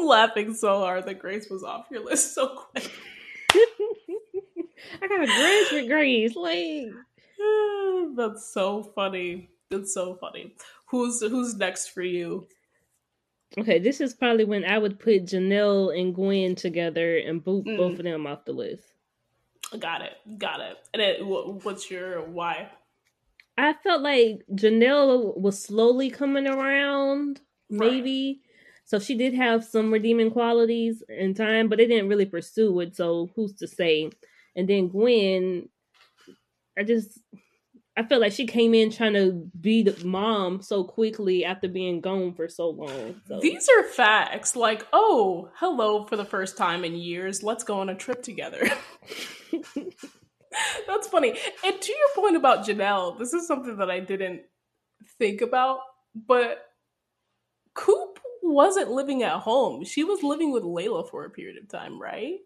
laughing 0.06 0.54
so 0.54 0.80
hard 0.80 1.06
that 1.06 1.20
Grace 1.20 1.48
was 1.48 1.62
off 1.62 1.86
your 1.90 2.04
list 2.04 2.34
so 2.34 2.48
quick. 2.48 2.90
I 5.00 5.06
got 5.06 5.22
a 5.22 5.26
Grace 5.26 5.72
with 5.72 5.88
Grace. 5.88 6.34
Like 6.34 6.88
that's 8.16 8.52
so 8.52 8.82
funny. 8.94 9.50
That's 9.70 9.94
so 9.94 10.16
funny. 10.16 10.54
Who's 10.86 11.20
who's 11.20 11.54
next 11.54 11.88
for 11.88 12.02
you? 12.02 12.48
Okay, 13.58 13.78
this 13.78 14.00
is 14.00 14.14
probably 14.14 14.44
when 14.44 14.64
I 14.64 14.78
would 14.78 14.98
put 15.00 15.26
Janelle 15.26 15.98
and 15.98 16.14
Gwen 16.14 16.54
together 16.54 17.18
and 17.18 17.42
boot 17.42 17.64
mm. 17.64 17.76
both 17.76 17.98
of 17.98 18.04
them 18.04 18.26
off 18.26 18.44
the 18.44 18.52
list. 18.52 18.89
Got 19.78 20.02
it. 20.02 20.38
Got 20.38 20.60
it. 20.60 20.76
And 20.92 21.02
it, 21.02 21.24
what's 21.24 21.90
your 21.90 22.22
why? 22.22 22.70
I 23.56 23.74
felt 23.84 24.02
like 24.02 24.42
Janelle 24.52 25.36
was 25.38 25.62
slowly 25.62 26.10
coming 26.10 26.46
around, 26.46 27.40
maybe. 27.68 28.40
Right. 28.40 28.50
So 28.84 28.98
she 28.98 29.14
did 29.16 29.34
have 29.34 29.64
some 29.64 29.92
redeeming 29.92 30.30
qualities 30.32 31.02
in 31.08 31.34
time, 31.34 31.68
but 31.68 31.78
they 31.78 31.86
didn't 31.86 32.08
really 32.08 32.26
pursue 32.26 32.80
it. 32.80 32.96
So 32.96 33.30
who's 33.36 33.54
to 33.54 33.68
say? 33.68 34.10
And 34.56 34.68
then 34.68 34.88
Gwen, 34.88 35.68
I 36.76 36.82
just 36.82 37.20
I 37.96 38.02
feel 38.04 38.18
like 38.18 38.32
she 38.32 38.46
came 38.46 38.72
in 38.72 38.90
trying 38.90 39.12
to 39.12 39.50
be 39.60 39.82
the 39.82 40.04
mom 40.06 40.62
so 40.62 40.84
quickly 40.84 41.44
after 41.44 41.68
being 41.68 42.00
gone 42.00 42.34
for 42.34 42.48
so 42.48 42.70
long. 42.70 43.20
So. 43.28 43.40
These 43.40 43.68
are 43.68 43.84
facts. 43.84 44.56
Like, 44.56 44.86
oh, 44.92 45.50
hello 45.56 46.06
for 46.06 46.16
the 46.16 46.24
first 46.24 46.56
time 46.56 46.84
in 46.84 46.94
years. 46.94 47.42
Let's 47.42 47.62
go 47.62 47.80
on 47.80 47.90
a 47.90 47.94
trip 47.94 48.22
together. 48.22 48.70
That's 50.86 51.08
funny. 51.08 51.38
And 51.64 51.80
to 51.80 51.92
your 51.92 52.08
point 52.16 52.36
about 52.36 52.66
Janelle, 52.66 53.18
this 53.18 53.32
is 53.32 53.46
something 53.46 53.76
that 53.76 53.90
I 53.90 54.00
didn't 54.00 54.42
think 55.18 55.40
about, 55.40 55.80
but 56.14 56.66
Coop 57.74 58.18
wasn't 58.42 58.90
living 58.90 59.22
at 59.22 59.40
home. 59.40 59.84
She 59.84 60.04
was 60.04 60.22
living 60.22 60.52
with 60.52 60.64
Layla 60.64 61.08
for 61.08 61.24
a 61.24 61.30
period 61.30 61.62
of 61.62 61.68
time, 61.68 62.00
right? 62.00 62.38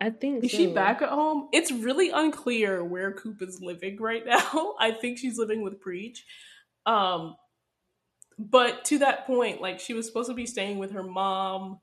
I 0.00 0.10
think 0.10 0.44
is 0.44 0.50
so. 0.50 0.56
she 0.56 0.66
back 0.66 1.00
at 1.00 1.10
home? 1.10 1.48
It's 1.52 1.70
really 1.70 2.10
unclear 2.10 2.84
where 2.84 3.12
Coop 3.12 3.40
is 3.40 3.60
living 3.60 3.98
right 4.00 4.24
now. 4.26 4.74
I 4.80 4.90
think 4.92 5.18
she's 5.18 5.38
living 5.38 5.62
with 5.62 5.80
Preach. 5.80 6.24
Um, 6.86 7.36
but 8.38 8.84
to 8.86 8.98
that 8.98 9.26
point, 9.26 9.60
like 9.60 9.78
she 9.78 9.94
was 9.94 10.06
supposed 10.06 10.28
to 10.28 10.34
be 10.34 10.46
staying 10.46 10.78
with 10.78 10.92
her 10.92 11.04
mom, 11.04 11.78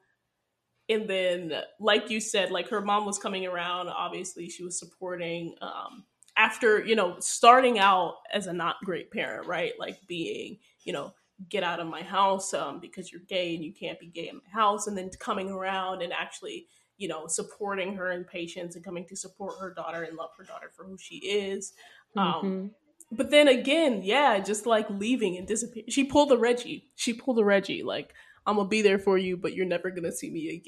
and 0.89 1.09
then, 1.09 1.53
like 1.79 2.09
you 2.09 2.19
said, 2.19 2.51
like 2.51 2.69
her 2.69 2.81
mom 2.81 3.05
was 3.05 3.17
coming 3.17 3.45
around. 3.45 3.89
Obviously, 3.89 4.49
she 4.49 4.63
was 4.63 4.77
supporting. 4.77 5.55
Um, 5.61 6.05
after 6.37 6.83
you 6.85 6.95
know, 6.95 7.17
starting 7.19 7.79
out 7.79 8.15
as 8.31 8.47
a 8.47 8.53
not 8.53 8.77
great 8.83 9.11
parent, 9.11 9.47
right? 9.47 9.73
Like 9.77 9.97
being, 10.07 10.57
you 10.83 10.93
know, 10.93 11.13
get 11.49 11.63
out 11.63 11.79
of 11.79 11.87
my 11.87 12.01
house 12.01 12.53
um, 12.53 12.79
because 12.79 13.11
you're 13.11 13.21
gay 13.27 13.55
and 13.55 13.63
you 13.63 13.73
can't 13.73 13.99
be 13.99 14.07
gay 14.07 14.29
in 14.29 14.37
my 14.37 14.51
house, 14.51 14.87
and 14.87 14.97
then 14.97 15.09
coming 15.19 15.49
around 15.49 16.01
and 16.01 16.13
actually 16.13 16.67
you 16.99 17.07
know, 17.07 17.25
supporting 17.27 17.95
her 17.95 18.11
in 18.11 18.25
patience 18.25 18.75
and 18.75 18.83
coming 18.83 19.05
to 19.07 19.15
support 19.15 19.55
her 19.59 19.73
daughter 19.73 20.03
and 20.03 20.17
love 20.17 20.31
her 20.37 20.43
daughter 20.43 20.69
for 20.75 20.83
who 20.83 20.97
she 20.97 21.15
is. 21.15 21.71
Um, 22.15 22.33
mm-hmm. 22.33 22.67
But 23.11 23.31
then 23.31 23.47
again, 23.47 24.01
yeah, 24.03 24.37
just 24.39 24.65
like 24.65 24.87
leaving 24.89 25.37
and 25.37 25.47
disappear. 25.47 25.83
She 25.87 26.03
pulled 26.03 26.29
the 26.29 26.37
Reggie. 26.37 26.89
She 26.95 27.13
pulled 27.13 27.37
the 27.37 27.45
Reggie. 27.45 27.83
Like, 27.83 28.13
I'm 28.49 28.55
gonna 28.55 28.67
be 28.67 28.81
there 28.81 28.97
for 28.97 29.17
you, 29.17 29.37
but 29.37 29.53
you're 29.53 29.65
never 29.65 29.91
gonna 29.91 30.11
see 30.11 30.29
me 30.31 30.63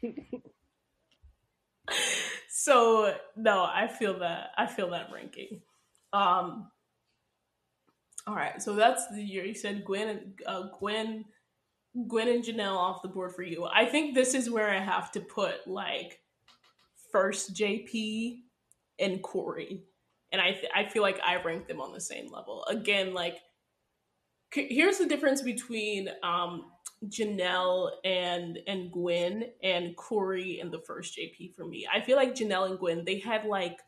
again. 0.00 0.14
so 2.48 3.14
no, 3.36 3.62
I 3.62 3.88
feel 3.88 4.18
that. 4.20 4.50
I 4.56 4.66
feel 4.66 4.90
that 4.90 5.10
ranking. 5.12 5.60
Um. 6.12 6.70
All 8.26 8.34
right, 8.34 8.62
so 8.62 8.74
that's 8.74 9.06
the 9.08 9.22
year 9.22 9.44
you 9.44 9.54
said 9.54 9.84
Gwen. 9.84 10.32
Uh, 10.46 10.68
Gwen 10.78 11.26
Gwen 12.08 12.28
and 12.28 12.42
Janelle 12.42 12.76
off 12.76 13.02
the 13.02 13.08
board 13.08 13.34
for 13.34 13.42
you. 13.42 13.66
I 13.66 13.84
think 13.84 14.14
this 14.14 14.34
is 14.34 14.50
where 14.50 14.70
I 14.70 14.80
have 14.80 15.12
to 15.12 15.20
put 15.20 15.66
like 15.66 16.20
first 17.12 17.54
JP 17.54 18.38
and 18.98 19.22
Corey. 19.22 19.84
And 20.32 20.40
I 20.40 20.52
th- 20.52 20.72
I 20.74 20.86
feel 20.86 21.02
like 21.02 21.20
I 21.22 21.40
rank 21.42 21.68
them 21.68 21.82
on 21.82 21.92
the 21.92 22.00
same 22.00 22.32
level. 22.32 22.64
Again, 22.64 23.12
like 23.12 23.36
here's 24.54 24.98
the 24.98 25.06
difference 25.06 25.42
between 25.42 26.08
um 26.22 26.70
Janelle 27.06 27.90
and 28.04 28.58
and 28.66 28.90
Gwen 28.90 29.44
and 29.62 29.96
Corey 29.96 30.60
and 30.60 30.72
the 30.72 30.80
first 30.80 31.18
JP 31.18 31.54
for 31.54 31.66
me. 31.66 31.86
I 31.92 32.00
feel 32.00 32.16
like 32.16 32.34
Janelle 32.34 32.70
and 32.70 32.78
Gwen 32.78 33.04
they 33.04 33.18
had 33.18 33.44
like 33.44 33.78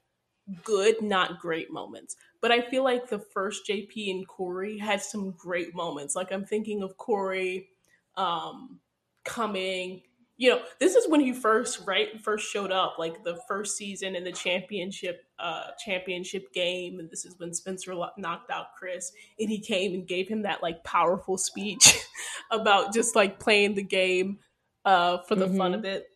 good, 0.65 1.03
not 1.03 1.41
great 1.41 1.73
moments. 1.73 2.17
But 2.41 2.53
I 2.53 2.61
feel 2.61 2.85
like 2.85 3.09
the 3.09 3.19
first 3.19 3.67
JP 3.69 4.11
and 4.11 4.29
Corey 4.29 4.79
had 4.79 5.03
some 5.03 5.33
great 5.33 5.75
moments. 5.75 6.15
Like 6.15 6.33
I'm 6.33 6.45
thinking 6.45 6.83
of 6.83 6.97
Corey 6.97 7.69
um, 8.17 8.79
coming. 9.25 10.03
You 10.39 10.51
know, 10.51 10.61
this 10.79 10.95
is 10.95 11.09
when 11.09 11.21
he 11.21 11.33
first 11.33 11.81
right 11.87 12.21
first 12.21 12.51
showed 12.51 12.71
up, 12.71 12.97
like 12.99 13.25
the 13.25 13.39
first 13.49 13.77
season 13.77 14.15
in 14.15 14.25
the 14.25 14.33
championship 14.33 15.25
uh 15.39 15.69
championship 15.83 16.53
game, 16.53 16.99
and 16.99 17.11
this 17.11 17.25
is 17.25 17.39
when 17.39 17.55
Spencer 17.55 17.95
knocked 18.19 18.51
out 18.51 18.75
Chris, 18.79 19.13
and 19.39 19.49
he 19.49 19.59
came 19.59 19.95
and 19.95 20.07
gave 20.07 20.29
him 20.29 20.43
that 20.43 20.63
like 20.63 20.85
powerful 20.85 21.39
speech 21.39 21.99
about 22.51 22.93
just 22.93 23.17
like 23.17 23.41
playing 23.41 23.75
the 23.75 23.83
game 23.83 24.39
uh 24.85 25.19
for 25.23 25.37
the 25.37 25.47
mm-hmm. 25.47 25.57
fun 25.57 25.75
of 25.75 25.85
it. 25.85 26.07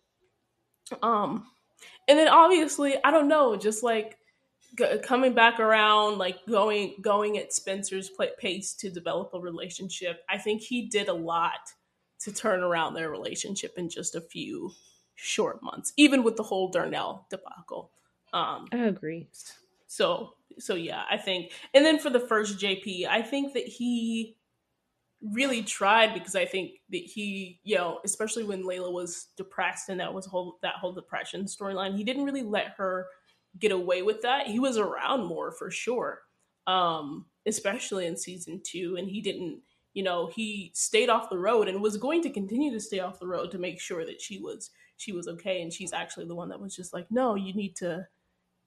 Um, 1.03 1.47
and 2.09 2.19
then 2.19 2.29
obviously, 2.29 2.97
I 3.03 3.11
don't 3.11 3.29
know, 3.29 3.57
just 3.57 3.83
like 3.83 4.19
g- 4.77 4.99
coming 5.03 5.35
back 5.35 5.61
around, 5.61 6.19
like 6.19 6.45
going 6.49 6.97
going 7.01 7.39
at 7.39 7.53
Spencer's 7.53 8.11
pace 8.39 8.75
to 8.75 8.91
develop 8.91 9.31
a 9.35 9.41
relationship. 9.41 10.23
I 10.29 10.39
think 10.39 10.63
he 10.63 10.89
did 10.89 11.09
a 11.09 11.15
lot 11.15 11.73
to 12.21 12.33
turn 12.33 12.63
around 12.63 12.95
their 12.95 13.11
relationship 13.11 13.75
in 13.77 13.89
just 13.89 14.15
a 14.15 14.21
few 14.21 14.73
short 15.15 15.63
months, 15.63 15.93
even 15.97 16.23
with 16.23 16.37
the 16.37 16.43
whole 16.43 16.71
Darnell 16.71 17.27
debacle. 17.31 17.91
Um, 18.33 18.67
I 18.73 18.85
agree. 18.85 19.29
So, 19.87 20.35
so 20.59 20.75
yeah, 20.75 21.03
I 21.11 21.17
think, 21.17 21.53
and 21.75 21.85
then 21.85 21.99
for 21.99 22.11
the 22.11 22.21
first 22.21 22.59
JP, 22.59 23.07
I 23.09 23.23
think 23.23 23.55
that 23.55 23.67
he 23.67 24.37
really 25.23 25.63
tried 25.63 26.15
because 26.15 26.35
I 26.35 26.47
think 26.47 26.73
that 26.91 27.03
he, 27.03 27.61
you 27.65 27.77
know, 27.77 28.01
especially 28.05 28.45
when 28.45 28.63
Layla 28.63 28.93
was 28.93 29.29
depressed 29.37 29.89
and 29.89 30.01
that 30.01 30.15
was 30.15 30.27
whole 30.27 30.59
that 30.63 30.77
whole 30.77 30.93
depression 30.93 31.45
storyline, 31.45 31.97
he 31.97 32.05
didn't 32.05 32.25
really 32.25 32.43
let 32.43 32.75
her 32.79 33.07
get 33.59 33.73
away 33.73 34.03
with 34.03 34.23
that. 34.23 34.47
He 34.47 34.59
was 34.61 34.79
around 34.79 35.27
more 35.27 35.53
for 35.53 35.71
sure, 35.71 36.23
um, 36.67 37.27
especially 37.47 38.07
in 38.07 38.17
season 38.17 38.63
two, 38.65 38.97
and 38.97 39.09
he 39.09 39.21
didn't 39.21 39.61
you 39.95 40.03
know 40.03 40.27
he 40.27 40.71
stayed 40.75 41.09
off 41.09 41.31
the 41.31 41.39
road 41.39 41.69
and 41.69 41.83
was 41.83 41.97
going 41.97 42.23
to 42.23 42.31
continue 42.31 42.73
to 42.73 42.81
stay 42.81 43.01
off 43.01 43.21
the 43.21 43.27
road 43.27 43.51
to 43.51 43.59
make 43.59 43.81
sure 43.81 44.05
that 44.05 44.21
she 44.21 44.39
was 44.39 44.71
she 44.97 45.13
was 45.13 45.27
okay 45.27 45.63
and 45.63 45.73
she's 45.73 45.93
actually 45.93 46.27
the 46.27 46.35
one 46.35 46.49
that 46.49 46.61
was 46.61 46.75
just 46.75 46.93
like 46.93 47.07
no 47.11 47.35
you 47.35 47.55
need 47.55 47.75
to 47.75 48.07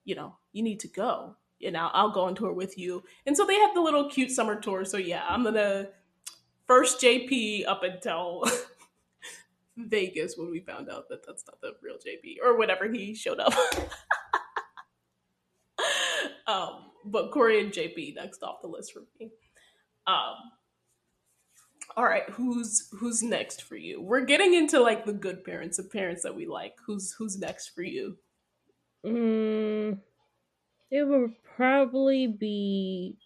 you 0.06 0.16
know 0.16 0.36
you 0.52 0.64
need 0.64 0.80
to 0.80 0.88
go 0.88 1.36
and 1.66 1.78
I'll, 1.78 1.92
I'll 1.94 2.12
go 2.12 2.26
on 2.26 2.36
tour 2.36 2.54
with 2.54 2.78
you. 2.78 3.04
And 3.26 3.36
so 3.36 3.46
they 3.46 3.56
had 3.56 3.72
the 3.74 3.82
little 3.82 4.10
cute 4.10 4.32
summer 4.32 4.60
tour. 4.60 4.86
So 4.86 4.98
yeah, 4.98 5.24
I'm 5.28 5.44
gonna 5.44 5.88
first 6.68 7.02
JP 7.02 7.68
up 7.68 7.84
until 7.84 8.44
Vegas 9.78 10.36
when 10.38 10.52
we 10.52 10.60
found 10.60 10.90
out 10.90 11.10
that 11.10 11.26
that's 11.26 11.44
not 11.48 11.60
the 11.62 11.74
real 11.82 11.96
JP 11.96 12.38
or 12.44 12.58
whatever 12.58 12.92
he 12.92 13.16
showed 13.16 13.40
up. 13.40 13.54
um, 16.48 16.92
but 17.06 17.32
Corey 17.32 17.62
and 17.62 17.72
JP 17.72 18.16
next 18.16 18.44
off 18.44 18.62
the 18.62 18.68
list 18.68 18.94
for 18.94 19.04
me. 19.20 19.32
Um, 20.06 20.36
all 21.96 22.06
right, 22.06 22.30
who's 22.30 22.90
who's 22.92 23.22
next 23.22 23.64
for 23.64 23.76
you? 23.76 24.02
We're 24.02 24.26
getting 24.26 24.54
into 24.54 24.80
like 24.80 25.06
the 25.06 25.14
good 25.14 25.44
parents, 25.44 25.78
the 25.78 25.84
parents 25.84 26.24
that 26.24 26.36
we 26.36 26.48
like. 26.48 26.76
Who's 26.86 27.14
who's 27.14 27.38
next 27.38 27.70
for 27.70 27.84
you? 27.84 28.18
Mm, 29.06 30.00
it 30.92 31.04
would 31.04 31.32
probably 31.56 32.28
be 32.28 33.18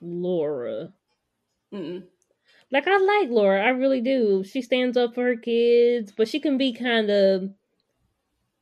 Laura. 0.00 0.92
Mm. 1.72 2.04
Like 2.70 2.86
I 2.86 2.96
like 2.98 3.30
Laura, 3.30 3.64
I 3.64 3.70
really 3.70 4.00
do. 4.00 4.44
She 4.44 4.62
stands 4.62 4.96
up 4.96 5.14
for 5.14 5.24
her 5.24 5.36
kids, 5.36 6.12
but 6.16 6.28
she 6.28 6.40
can 6.40 6.58
be 6.58 6.72
kind 6.72 7.10
of 7.10 7.50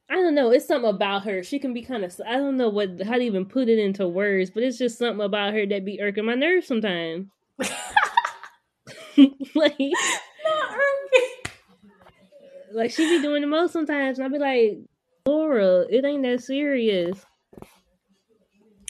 I 0.08 0.16
don't 0.16 0.34
know. 0.34 0.50
It's 0.50 0.66
something 0.66 0.90
about 0.90 1.24
her. 1.24 1.42
She 1.42 1.58
can 1.58 1.72
be 1.72 1.82
kind 1.82 2.04
of. 2.04 2.20
I 2.26 2.36
don't 2.36 2.56
know 2.56 2.68
what 2.68 3.02
how 3.02 3.14
to 3.14 3.24
even 3.24 3.46
put 3.46 3.68
it 3.68 3.78
into 3.78 4.06
words, 4.06 4.50
but 4.50 4.62
it's 4.62 4.78
just 4.78 4.98
something 4.98 5.24
about 5.24 5.54
her 5.54 5.66
that 5.66 5.84
be 5.84 6.00
irking 6.00 6.26
my 6.26 6.34
nerves 6.34 6.66
sometimes. 6.66 7.28
like, 9.54 9.78
like 12.72 12.90
she 12.90 13.16
be 13.16 13.22
doing 13.22 13.42
the 13.42 13.46
most 13.46 13.72
sometimes, 13.72 14.18
and 14.18 14.26
I 14.26 14.28
be 14.28 14.38
like, 14.38 14.78
Laura, 15.26 15.86
it 15.88 16.04
ain't 16.04 16.22
that 16.22 16.42
serious. 16.42 17.24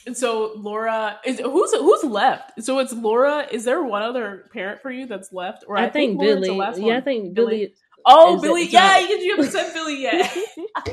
And 0.07 0.17
so 0.17 0.53
Laura 0.57 1.19
is 1.25 1.41
who's 1.41 1.73
who's 1.73 2.05
left? 2.05 2.63
So 2.63 2.79
it's 2.79 2.93
Laura. 2.93 3.47
Is 3.51 3.65
there 3.65 3.83
one 3.83 4.03
other 4.03 4.45
parent 4.53 4.83
for 4.83 4.91
you 4.91 5.07
that's 5.07 5.33
left? 5.33 5.65
Or 5.67 5.79
I, 5.79 5.87
I 5.87 5.91
think, 5.91 6.19
think 6.19 6.43
Billy. 6.43 6.57
Yeah, 6.57 6.99
I 6.99 7.01
think 7.01 7.35
Billy. 7.35 7.59
Billy. 7.59 7.75
Oh, 8.07 8.39
Billy! 8.41 8.67
Yeah, 8.67 8.99
you 8.99 9.31
haven't 9.31 9.51
said 9.51 9.73
Billy 9.73 10.03
yet. 10.03 10.37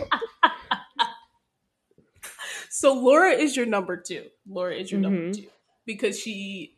so 2.70 2.94
Laura 2.94 3.32
is 3.32 3.58
your 3.58 3.66
number 3.66 3.98
two. 3.98 4.28
Laura 4.48 4.74
is 4.76 4.92
your 4.92 5.02
mm-hmm. 5.02 5.14
number 5.14 5.34
two 5.34 5.48
because 5.86 6.18
she 6.18 6.76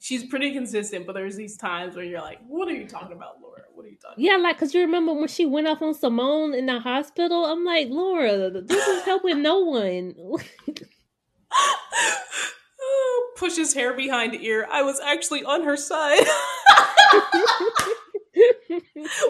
she's 0.00 0.24
pretty 0.24 0.52
consistent, 0.52 1.06
but 1.06 1.12
there's 1.12 1.36
these 1.36 1.56
times 1.56 1.94
where 1.94 2.04
you're 2.04 2.20
like, 2.20 2.40
"What 2.48 2.66
are 2.68 2.74
you 2.74 2.88
talking 2.88 3.16
about, 3.16 3.40
Laura? 3.40 3.62
What 3.72 3.86
are 3.86 3.88
you 3.88 3.96
talking?" 3.96 4.24
Yeah, 4.24 4.36
like 4.36 4.56
because 4.56 4.74
you 4.74 4.80
remember 4.80 5.12
when 5.12 5.28
she 5.28 5.46
went 5.46 5.68
off 5.68 5.80
on 5.80 5.94
Simone 5.94 6.54
in 6.54 6.66
the 6.66 6.80
hospital. 6.80 7.46
I'm 7.46 7.64
like, 7.64 7.88
Laura, 7.90 8.50
this 8.50 8.86
is 8.88 9.04
helping 9.04 9.42
no 9.42 9.60
one. 9.60 10.14
Push 13.36 13.56
his 13.56 13.72
hair 13.72 13.94
behind 13.94 14.34
ear. 14.34 14.66
I 14.70 14.82
was 14.82 15.00
actually 15.00 15.44
on 15.44 15.62
her 15.62 15.76
side. 15.76 16.18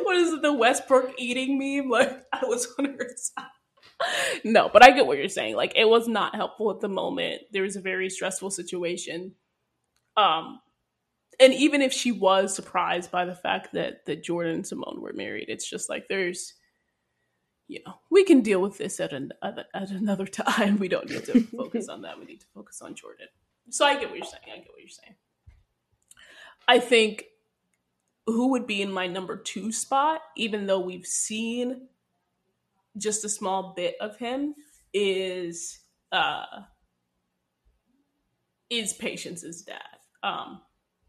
what 0.02 0.16
is 0.16 0.32
it, 0.32 0.42
the 0.42 0.52
Westbrook 0.52 1.14
eating 1.18 1.58
meme? 1.58 1.90
Like 1.90 2.24
I 2.32 2.44
was 2.46 2.66
on 2.78 2.86
her 2.86 3.10
side. 3.16 3.44
No, 4.44 4.70
but 4.72 4.82
I 4.82 4.90
get 4.92 5.06
what 5.06 5.18
you're 5.18 5.28
saying. 5.28 5.56
Like 5.56 5.74
it 5.76 5.88
was 5.88 6.08
not 6.08 6.34
helpful 6.34 6.70
at 6.70 6.80
the 6.80 6.88
moment. 6.88 7.42
There 7.52 7.62
was 7.62 7.76
a 7.76 7.80
very 7.80 8.08
stressful 8.10 8.50
situation. 8.50 9.34
Um 10.20 10.60
and 11.38 11.54
even 11.54 11.80
if 11.80 11.92
she 11.92 12.12
was 12.12 12.54
surprised 12.54 13.10
by 13.10 13.24
the 13.24 13.34
fact 13.34 13.72
that 13.72 14.04
that 14.06 14.22
Jordan 14.22 14.56
and 14.56 14.66
Simone 14.66 15.00
were 15.00 15.14
married, 15.14 15.48
it's 15.48 15.68
just 15.68 15.88
like 15.88 16.06
there's 16.08 16.54
you 17.70 17.78
know, 17.86 17.94
we 18.10 18.24
can 18.24 18.40
deal 18.40 18.60
with 18.60 18.78
this 18.78 18.98
at 18.98 19.12
an 19.12 19.32
at, 19.42 19.66
at 19.72 19.90
another 19.90 20.26
time. 20.26 20.78
We 20.78 20.88
don't 20.88 21.08
need 21.08 21.24
to 21.26 21.40
focus 21.56 21.88
on 21.88 22.02
that. 22.02 22.18
We 22.18 22.24
need 22.24 22.40
to 22.40 22.46
focus 22.52 22.82
on 22.82 22.94
Jordan. 22.94 23.28
So 23.70 23.84
I 23.84 23.94
get 23.98 24.10
what 24.10 24.18
you're 24.18 24.26
saying. 24.26 24.42
I 24.52 24.56
get 24.58 24.68
what 24.68 24.80
you're 24.80 24.88
saying. 24.88 25.14
I 26.66 26.80
think 26.80 27.26
who 28.26 28.50
would 28.50 28.66
be 28.66 28.82
in 28.82 28.92
my 28.92 29.06
number 29.06 29.36
two 29.36 29.70
spot, 29.70 30.20
even 30.36 30.66
though 30.66 30.80
we've 30.80 31.06
seen 31.06 31.88
just 32.98 33.24
a 33.24 33.28
small 33.28 33.72
bit 33.76 33.94
of 34.00 34.16
him, 34.16 34.54
is 34.92 35.78
uh 36.10 36.44
is 38.68 38.92
Patience's 38.92 39.62
dad. 39.62 39.99
Um 40.22 40.60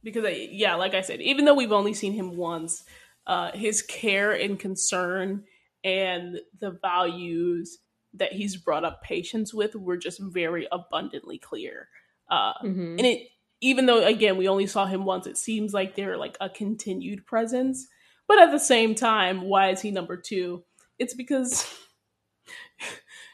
because 0.03 0.25
I, 0.25 0.49
yeah, 0.51 0.75
like 0.75 0.95
I 0.95 1.01
said, 1.01 1.21
even 1.21 1.45
though 1.45 1.53
we've 1.53 1.71
only 1.71 1.93
seen 1.93 2.13
him 2.13 2.35
once, 2.35 2.83
uh 3.27 3.51
his 3.51 3.81
care 3.81 4.31
and 4.31 4.59
concern 4.59 5.43
and 5.83 6.39
the 6.59 6.71
values 6.81 7.79
that 8.13 8.33
he's 8.33 8.57
brought 8.57 8.83
up 8.83 9.03
Patience 9.03 9.53
with 9.53 9.75
were 9.75 9.97
just 9.97 10.19
very 10.19 10.67
abundantly 10.71 11.37
clear. 11.37 11.87
Uh, 12.29 12.53
mm-hmm. 12.63 12.97
And 12.97 13.05
it 13.05 13.27
even 13.61 13.85
though 13.85 14.05
again 14.05 14.37
we 14.37 14.47
only 14.47 14.67
saw 14.67 14.85
him 14.85 15.05
once, 15.05 15.27
it 15.27 15.37
seems 15.37 15.73
like 15.73 15.95
they're 15.95 16.17
like 16.17 16.37
a 16.41 16.49
continued 16.49 17.25
presence. 17.25 17.87
But 18.27 18.39
at 18.39 18.51
the 18.51 18.59
same 18.59 18.95
time, 18.95 19.41
why 19.41 19.69
is 19.69 19.81
he 19.81 19.91
number 19.91 20.17
two? 20.17 20.63
It's 20.97 21.13
because 21.13 21.65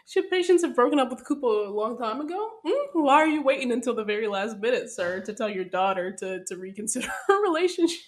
should 0.07 0.29
Patience 0.29 0.61
have 0.61 0.75
broken 0.75 0.99
up 0.99 1.09
with 1.09 1.25
Koopa 1.25 1.67
a 1.67 1.69
long 1.69 1.97
time 1.97 2.21
ago? 2.21 2.49
Mm, 2.65 2.85
why 2.93 3.15
are 3.15 3.27
you 3.27 3.43
waiting 3.43 3.71
until 3.71 3.93
the 3.93 4.03
very 4.03 4.27
last 4.27 4.57
minute, 4.57 4.89
sir, 4.89 5.21
to 5.21 5.33
tell 5.33 5.49
your 5.49 5.65
daughter 5.65 6.11
to, 6.19 6.43
to 6.45 6.57
reconsider 6.57 7.09
her 7.27 7.43
relationship? 7.43 7.99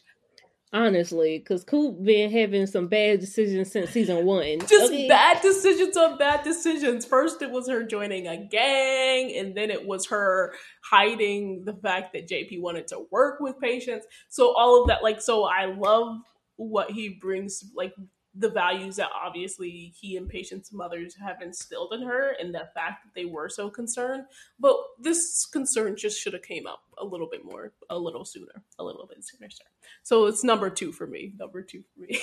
honestly, 0.71 1.39
because 1.39 1.63
Coop 1.63 2.03
been 2.03 2.31
having 2.31 2.67
some 2.67 2.87
bad 2.87 3.19
decisions 3.19 3.71
since 3.71 3.89
season 3.89 4.25
one. 4.25 4.59
Just 4.59 4.91
okay? 4.91 5.07
bad 5.07 5.41
decisions 5.41 5.97
on 5.97 6.17
bad 6.17 6.43
decisions. 6.43 7.05
First, 7.05 7.41
it 7.41 7.51
was 7.51 7.67
her 7.67 7.83
joining 7.83 8.27
a 8.27 8.37
gang, 8.37 9.33
and 9.35 9.55
then 9.55 9.71
it 9.71 9.85
was 9.85 10.07
her 10.07 10.53
hiding 10.83 11.63
the 11.65 11.73
fact 11.73 12.13
that 12.13 12.27
JP 12.27 12.61
wanted 12.61 12.87
to 12.87 13.05
work 13.11 13.39
with 13.39 13.59
Patience. 13.59 14.05
So 14.29 14.55
all 14.55 14.81
of 14.81 14.87
that, 14.89 15.03
like, 15.03 15.21
so 15.21 15.45
I 15.45 15.65
love 15.65 16.19
what 16.57 16.91
he 16.91 17.17
brings, 17.21 17.63
like 17.75 17.93
the 18.39 18.49
values 18.49 18.95
that 18.95 19.09
obviously 19.13 19.93
he 19.99 20.15
and 20.15 20.29
patients' 20.29 20.71
mothers 20.71 21.13
have 21.15 21.41
instilled 21.41 21.93
in 21.93 22.01
her 22.01 22.35
and 22.39 22.55
the 22.55 22.67
fact 22.73 23.03
that 23.03 23.13
they 23.13 23.25
were 23.25 23.49
so 23.49 23.69
concerned 23.69 24.23
but 24.59 24.75
this 24.99 25.45
concern 25.45 25.95
just 25.95 26.19
should 26.19 26.33
have 26.33 26.41
came 26.41 26.65
up 26.65 26.83
a 26.97 27.05
little 27.05 27.27
bit 27.29 27.43
more 27.43 27.73
a 27.89 27.99
little 27.99 28.23
sooner 28.23 28.63
a 28.79 28.83
little 28.83 29.05
bit 29.05 29.23
sooner 29.23 29.49
sir. 29.49 29.65
so 30.03 30.25
it's 30.25 30.43
number 30.43 30.69
two 30.69 30.91
for 30.91 31.05
me 31.05 31.33
number 31.37 31.61
two 31.61 31.83
for 31.93 32.01
me 32.01 32.19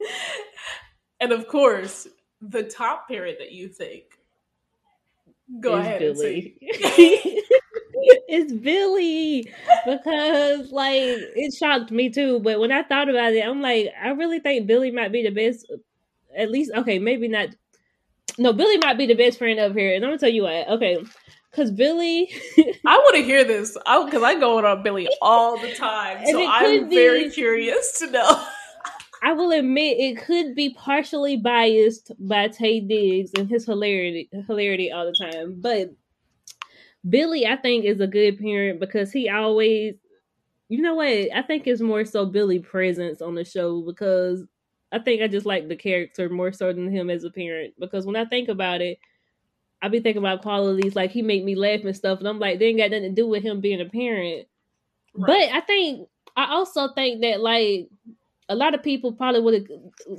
and 1.20 1.32
of 1.32 1.46
course 1.46 2.08
the 2.40 2.62
top 2.62 3.06
parent 3.06 3.38
that 3.38 3.52
you 3.52 3.68
think 3.68 4.04
go 5.60 5.74
ahead 5.74 6.00
Billy. 6.00 6.56
it's 8.28 8.52
Billy 8.52 9.50
because 9.86 10.70
like 10.70 10.94
it 10.98 11.54
shocked 11.54 11.90
me 11.90 12.10
too. 12.10 12.40
But 12.40 12.60
when 12.60 12.72
I 12.72 12.82
thought 12.82 13.08
about 13.08 13.32
it, 13.32 13.44
I'm 13.46 13.60
like, 13.60 13.88
I 14.00 14.10
really 14.10 14.40
think 14.40 14.66
Billy 14.66 14.90
might 14.90 15.12
be 15.12 15.22
the 15.22 15.30
best. 15.30 15.70
At 16.36 16.50
least, 16.50 16.70
okay, 16.74 16.98
maybe 16.98 17.28
not. 17.28 17.48
No, 18.38 18.52
Billy 18.52 18.78
might 18.78 18.98
be 18.98 19.06
the 19.06 19.14
best 19.14 19.38
friend 19.38 19.58
up 19.58 19.72
here, 19.72 19.94
and 19.94 20.04
I'm 20.04 20.10
gonna 20.10 20.18
tell 20.18 20.28
you 20.28 20.44
why. 20.44 20.64
Okay, 20.64 20.98
because 21.50 21.70
Billy, 21.70 22.30
I 22.86 22.96
want 22.96 23.16
to 23.16 23.22
hear 23.22 23.44
this. 23.44 23.76
I 23.86 24.04
because 24.04 24.22
I 24.22 24.38
go 24.38 24.64
on 24.64 24.82
Billy 24.82 25.08
all 25.20 25.58
the 25.58 25.74
time, 25.74 26.24
so 26.30 26.46
I'm 26.46 26.88
be, 26.88 26.94
very 26.94 27.30
curious 27.30 27.98
to 27.98 28.10
know. 28.10 28.46
I 29.22 29.34
will 29.34 29.52
admit 29.52 29.98
it 29.98 30.24
could 30.24 30.54
be 30.54 30.72
partially 30.72 31.36
biased 31.36 32.10
by 32.18 32.48
Taye 32.48 32.88
Diggs 32.88 33.32
and 33.36 33.50
his 33.50 33.66
hilarity, 33.66 34.30
hilarity 34.46 34.90
all 34.90 35.04
the 35.04 35.30
time, 35.30 35.56
but 35.60 35.90
Billy, 37.08 37.46
I 37.46 37.56
think, 37.56 37.84
is 37.84 38.00
a 38.00 38.06
good 38.06 38.38
parent 38.38 38.80
because 38.80 39.12
he 39.12 39.28
always, 39.28 39.94
you 40.68 40.82
know 40.82 40.94
what? 40.94 41.08
I 41.08 41.42
think 41.42 41.66
it's 41.66 41.80
more 41.80 42.04
so 42.04 42.26
Billy 42.26 42.58
presence 42.58 43.22
on 43.22 43.34
the 43.34 43.44
show 43.44 43.82
because 43.82 44.44
I 44.92 44.98
think 44.98 45.22
I 45.22 45.28
just 45.28 45.46
like 45.46 45.68
the 45.68 45.76
character 45.76 46.28
more 46.28 46.52
so 46.52 46.72
than 46.72 46.90
him 46.90 47.10
as 47.10 47.24
a 47.24 47.30
parent. 47.30 47.74
Because 47.78 48.06
when 48.06 48.16
I 48.16 48.24
think 48.24 48.48
about 48.48 48.80
it, 48.80 48.98
I 49.82 49.88
be 49.88 50.00
thinking 50.00 50.22
about 50.22 50.42
qualities 50.42 50.94
like 50.94 51.10
he 51.10 51.22
make 51.22 51.42
me 51.42 51.54
laugh 51.54 51.80
and 51.84 51.96
stuff, 51.96 52.18
and 52.18 52.28
I'm 52.28 52.38
like, 52.38 52.58
they 52.58 52.66
ain't 52.66 52.78
got 52.78 52.90
nothing 52.90 53.14
to 53.14 53.22
do 53.22 53.26
with 53.26 53.42
him 53.42 53.60
being 53.60 53.80
a 53.80 53.86
parent. 53.86 54.46
Right. 55.14 55.48
But 55.50 55.56
I 55.56 55.60
think 55.62 56.08
I 56.36 56.52
also 56.52 56.92
think 56.92 57.22
that 57.22 57.40
like 57.40 57.88
a 58.48 58.54
lot 58.54 58.74
of 58.74 58.82
people 58.82 59.12
probably 59.12 59.40
would 59.40 59.54
have 59.54 59.66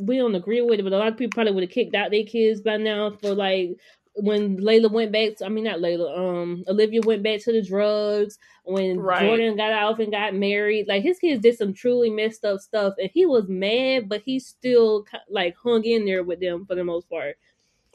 we 0.01 0.17
don't 0.17 0.35
agree 0.35 0.61
with 0.61 0.79
it, 0.79 0.83
but 0.83 0.93
a 0.93 0.97
lot 0.97 1.09
of 1.09 1.17
people 1.17 1.35
probably 1.35 1.53
would 1.53 1.63
have 1.63 1.71
kicked 1.71 1.95
out 1.95 2.11
their 2.11 2.23
kids 2.23 2.61
by 2.61 2.77
now 2.77 3.11
for 3.21 3.35
like 3.35 3.77
when 4.15 4.57
Layla 4.57 4.91
went 4.91 5.11
back, 5.11 5.37
to, 5.37 5.45
I 5.45 5.49
mean 5.49 5.63
not 5.63 5.79
Layla, 5.79 6.17
um, 6.17 6.63
Olivia 6.67 7.01
went 7.01 7.23
back 7.23 7.41
to 7.41 7.51
the 7.51 7.61
drugs. 7.61 8.37
When 8.63 8.99
right. 8.99 9.21
Jordan 9.21 9.57
got 9.57 9.71
off 9.71 9.99
and 9.99 10.11
got 10.11 10.35
married, 10.35 10.87
like 10.87 11.03
his 11.03 11.19
kids 11.19 11.41
did 11.41 11.57
some 11.57 11.73
truly 11.73 12.09
messed 12.09 12.45
up 12.45 12.59
stuff, 12.59 12.95
and 12.99 13.09
he 13.13 13.25
was 13.25 13.47
mad, 13.47 14.09
but 14.09 14.21
he 14.21 14.39
still 14.39 15.05
like 15.29 15.55
hung 15.55 15.83
in 15.83 16.05
there 16.05 16.23
with 16.23 16.39
them 16.39 16.65
for 16.65 16.75
the 16.75 16.83
most 16.83 17.09
part. 17.09 17.37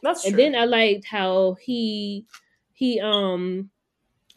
That's 0.02 0.22
true. 0.22 0.31
And 0.31 0.38
then 0.38 0.55
I 0.55 0.64
liked 0.64 1.05
how 1.05 1.57
he 1.61 2.26
he 2.72 3.00
um 3.00 3.70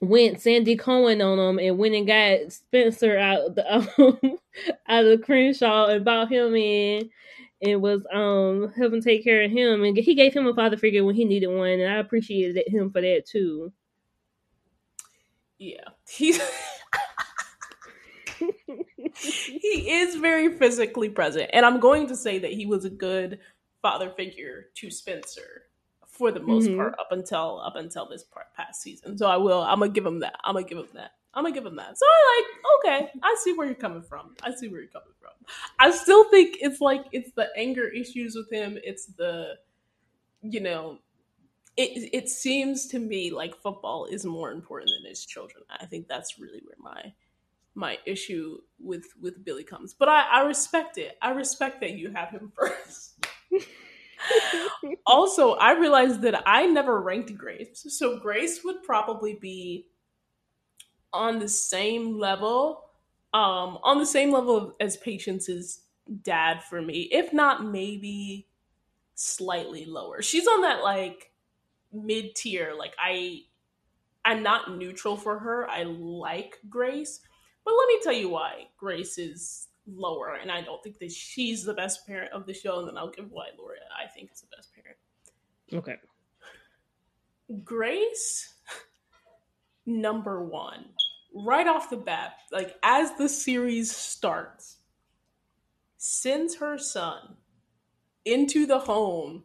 went 0.02 0.42
Sandy 0.42 0.76
Cohen 0.76 1.22
on 1.22 1.40
him 1.40 1.60
and 1.60 1.78
went 1.78 1.96
and 1.96 2.08
got 2.08 2.52
Spencer 2.52 3.18
out 3.18 3.56
the 3.56 3.76
um, 3.76 3.88
out 4.88 5.06
of 5.06 5.22
Crenshaw 5.24 5.88
and 5.88 6.06
brought 6.06 6.32
him 6.32 6.56
in 6.56 7.10
and 7.62 7.82
was 7.82 8.06
um 8.14 8.72
helping 8.78 9.02
take 9.02 9.24
care 9.24 9.44
of 9.44 9.52
him, 9.52 9.84
and 9.84 9.98
he 9.98 10.16
gave 10.16 10.34
him 10.34 10.48
a 10.48 10.54
father 10.54 10.78
figure 10.78 11.04
when 11.04 11.16
he 11.16 11.26
needed 11.26 11.48
one, 11.48 11.70
and 11.70 11.92
I 11.92 11.98
appreciated 11.98 12.68
him 12.68 12.92
for 12.92 13.02
that 13.02 13.26
too. 13.26 13.72
Yeah, 15.58 15.90
he's 16.08 16.40
he 19.16 19.92
is 19.92 20.16
very 20.16 20.58
physically 20.58 21.10
present, 21.10 21.50
and 21.54 21.66
I'm 21.66 21.80
going 21.80 22.08
to 22.08 22.16
say 22.16 22.40
that 22.40 22.52
he 22.52 22.66
was 22.66 22.86
a 22.86 22.90
good 22.90 23.40
father 23.82 24.10
figure 24.10 24.68
to 24.76 24.92
Spencer 24.92 25.64
for 26.08 26.32
the 26.32 26.40
most 26.40 26.68
mm-hmm. 26.68 26.78
part 26.78 26.96
up 27.00 27.12
until 27.12 27.62
up 27.62 27.76
until 27.76 28.08
this 28.08 28.24
part 28.24 28.48
past 28.56 28.82
season. 28.82 29.18
So 29.18 29.28
I 29.28 29.38
will. 29.38 29.62
I'm 29.62 29.80
gonna 29.80 29.92
give 29.92 30.06
him 30.06 30.20
that. 30.20 30.36
I'm 30.44 30.56
gonna 30.56 30.68
give 30.68 30.78
him 30.78 30.88
that. 30.94 31.12
I'm 31.34 31.44
gonna 31.44 31.54
give 31.54 31.66
him 31.66 31.76
that. 31.76 31.98
So 31.98 32.06
I 32.06 32.42
like, 32.42 33.02
okay, 33.02 33.12
I 33.22 33.36
see 33.44 33.54
where 33.54 33.68
you're 33.68 33.76
coming 33.76 34.02
from. 34.02 34.36
I 34.44 34.54
see 34.54 34.68
where 34.68 34.82
you're 34.82 34.90
coming 34.90 35.14
from. 35.20 35.32
I 35.80 35.92
still 35.92 36.30
think 36.30 36.58
it's 36.62 36.82
like 36.82 37.06
it's 37.12 37.32
the 37.34 37.48
anger 37.56 37.88
issues 37.88 38.36
with 38.36 38.52
him. 38.52 38.78
It's 38.84 39.06
the, 39.06 39.56
you 40.42 40.60
know, 40.60 41.00
it 41.78 42.10
it 42.14 42.30
seems 42.30 42.88
to 42.88 43.00
me 43.00 43.32
like 43.32 43.56
football 43.56 44.06
is 44.06 44.26
more 44.26 44.52
important 44.52 44.92
than 44.98 45.10
his 45.10 45.26
children. 45.26 45.64
I 45.70 45.86
think 45.86 46.08
that's 46.08 46.40
really 46.40 46.62
where 46.66 46.76
my 46.80 47.14
my 47.76 47.98
issue 48.06 48.58
with 48.80 49.06
with 49.22 49.44
Billy 49.46 49.64
comes. 49.64 49.94
But 49.94 50.10
I, 50.10 50.42
I 50.42 50.42
respect 50.46 50.98
it. 50.98 51.18
I 51.22 51.32
respect 51.32 51.80
that 51.82 51.92
you 51.92 52.12
have 52.12 52.30
him 52.30 52.52
first. 52.60 53.26
also, 55.06 55.54
I 55.54 55.74
realized 55.74 56.22
that 56.22 56.44
I 56.46 56.66
never 56.66 57.02
ranked 57.02 57.36
Grace. 57.38 57.86
So 57.90 58.20
Grace 58.20 58.64
would 58.64 58.84
probably 58.84 59.36
be 59.36 59.86
on 61.14 61.40
the 61.40 61.50
same 61.50 62.18
level, 62.18 62.86
um, 63.34 63.80
on 63.84 63.98
the 64.00 64.06
same 64.06 64.32
level 64.32 64.76
as 64.80 64.98
Patience's 64.98 65.82
dad 66.24 66.64
for 66.64 66.82
me, 66.82 67.10
if 67.12 67.34
not 67.34 67.66
maybe 67.66 68.48
slightly 69.16 69.86
lower. 69.86 70.22
She's 70.22 70.48
on 70.48 70.62
that 70.62 70.84
like 70.84 71.32
mid 71.92 72.36
tier. 72.36 72.74
Like 72.78 72.96
I, 73.00 73.42
I'm 74.26 74.44
not 74.44 74.78
neutral 74.78 75.18
for 75.18 75.40
her. 75.40 75.70
I 75.70 75.84
like 75.84 76.58
Grace, 76.70 77.20
but 77.66 77.74
let 77.74 77.88
me 77.88 78.00
tell 78.02 78.14
you 78.14 78.30
why 78.30 78.68
Grace 78.78 79.18
is 79.18 79.68
lower, 79.88 80.36
and 80.42 80.52
I 80.52 80.62
don't 80.62 80.84
think 80.84 81.00
that 81.00 81.12
she's 81.12 81.64
the 81.64 81.74
best 81.74 82.06
parent 82.06 82.32
of 82.34 82.46
the 82.46 82.54
show. 82.54 82.80
And 82.80 82.88
then 82.88 82.98
I'll 82.98 83.10
give 83.10 83.32
why 83.32 83.48
Laura 83.58 83.78
I 83.98 84.08
think 84.08 84.32
is 84.34 84.42
the 84.42 84.56
best 84.56 84.70
parent. 84.74 84.98
Okay. 85.74 85.98
Grace, 87.64 88.54
number 89.86 90.44
one 90.44 90.86
right 91.34 91.68
off 91.68 91.90
the 91.90 91.98
bat, 91.98 92.34
like 92.52 92.76
as 92.84 93.12
the 93.18 93.30
series 93.30 93.96
starts, 93.96 94.78
sends 95.98 96.56
her 96.56 96.78
son 96.78 97.38
into 98.26 98.66
the 98.66 98.80
home 98.80 99.44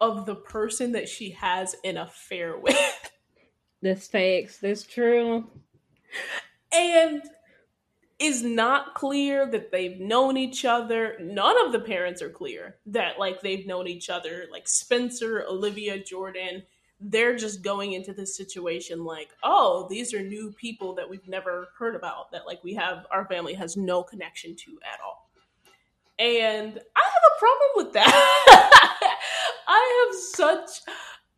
of 0.00 0.26
the 0.26 0.34
person 0.34 0.92
that 0.92 1.08
she 1.08 1.30
has 1.30 1.76
an 1.84 1.96
affair 1.96 2.58
with. 2.62 3.10
That's 3.80 4.06
fakes. 4.06 4.58
That's 4.58 4.84
true. 4.84 5.48
And 6.72 7.22
is 8.18 8.42
not 8.44 8.94
clear 8.94 9.46
that 9.50 9.72
they've 9.72 9.98
known 9.98 10.36
each 10.36 10.64
other. 10.64 11.16
None 11.20 11.66
of 11.66 11.72
the 11.72 11.80
parents 11.80 12.22
are 12.22 12.30
clear 12.30 12.76
that 12.86 13.18
like 13.18 13.40
they've 13.40 13.66
known 13.66 13.88
each 13.88 14.08
other. 14.08 14.46
Like 14.50 14.68
Spencer, 14.68 15.44
Olivia, 15.48 15.98
Jordan, 15.98 16.62
they're 17.04 17.36
just 17.36 17.62
going 17.62 17.92
into 17.92 18.12
this 18.12 18.36
situation 18.36 19.04
like, 19.04 19.30
oh, 19.42 19.86
these 19.90 20.14
are 20.14 20.22
new 20.22 20.52
people 20.52 20.94
that 20.94 21.08
we've 21.08 21.26
never 21.28 21.68
heard 21.78 21.94
about 21.94 22.30
that 22.32 22.46
like 22.46 22.62
we 22.62 22.74
have 22.74 23.06
our 23.10 23.26
family 23.26 23.54
has 23.54 23.76
no 23.76 24.02
connection 24.02 24.54
to 24.56 24.78
at 24.92 25.00
all. 25.04 25.30
And 26.18 26.78
I 26.96 27.02
have 27.02 27.22
a 27.26 27.38
problem 27.38 27.70
with 27.76 27.92
that. 27.94 29.18
I 29.68 30.06
have 30.06 30.20
such 30.20 30.82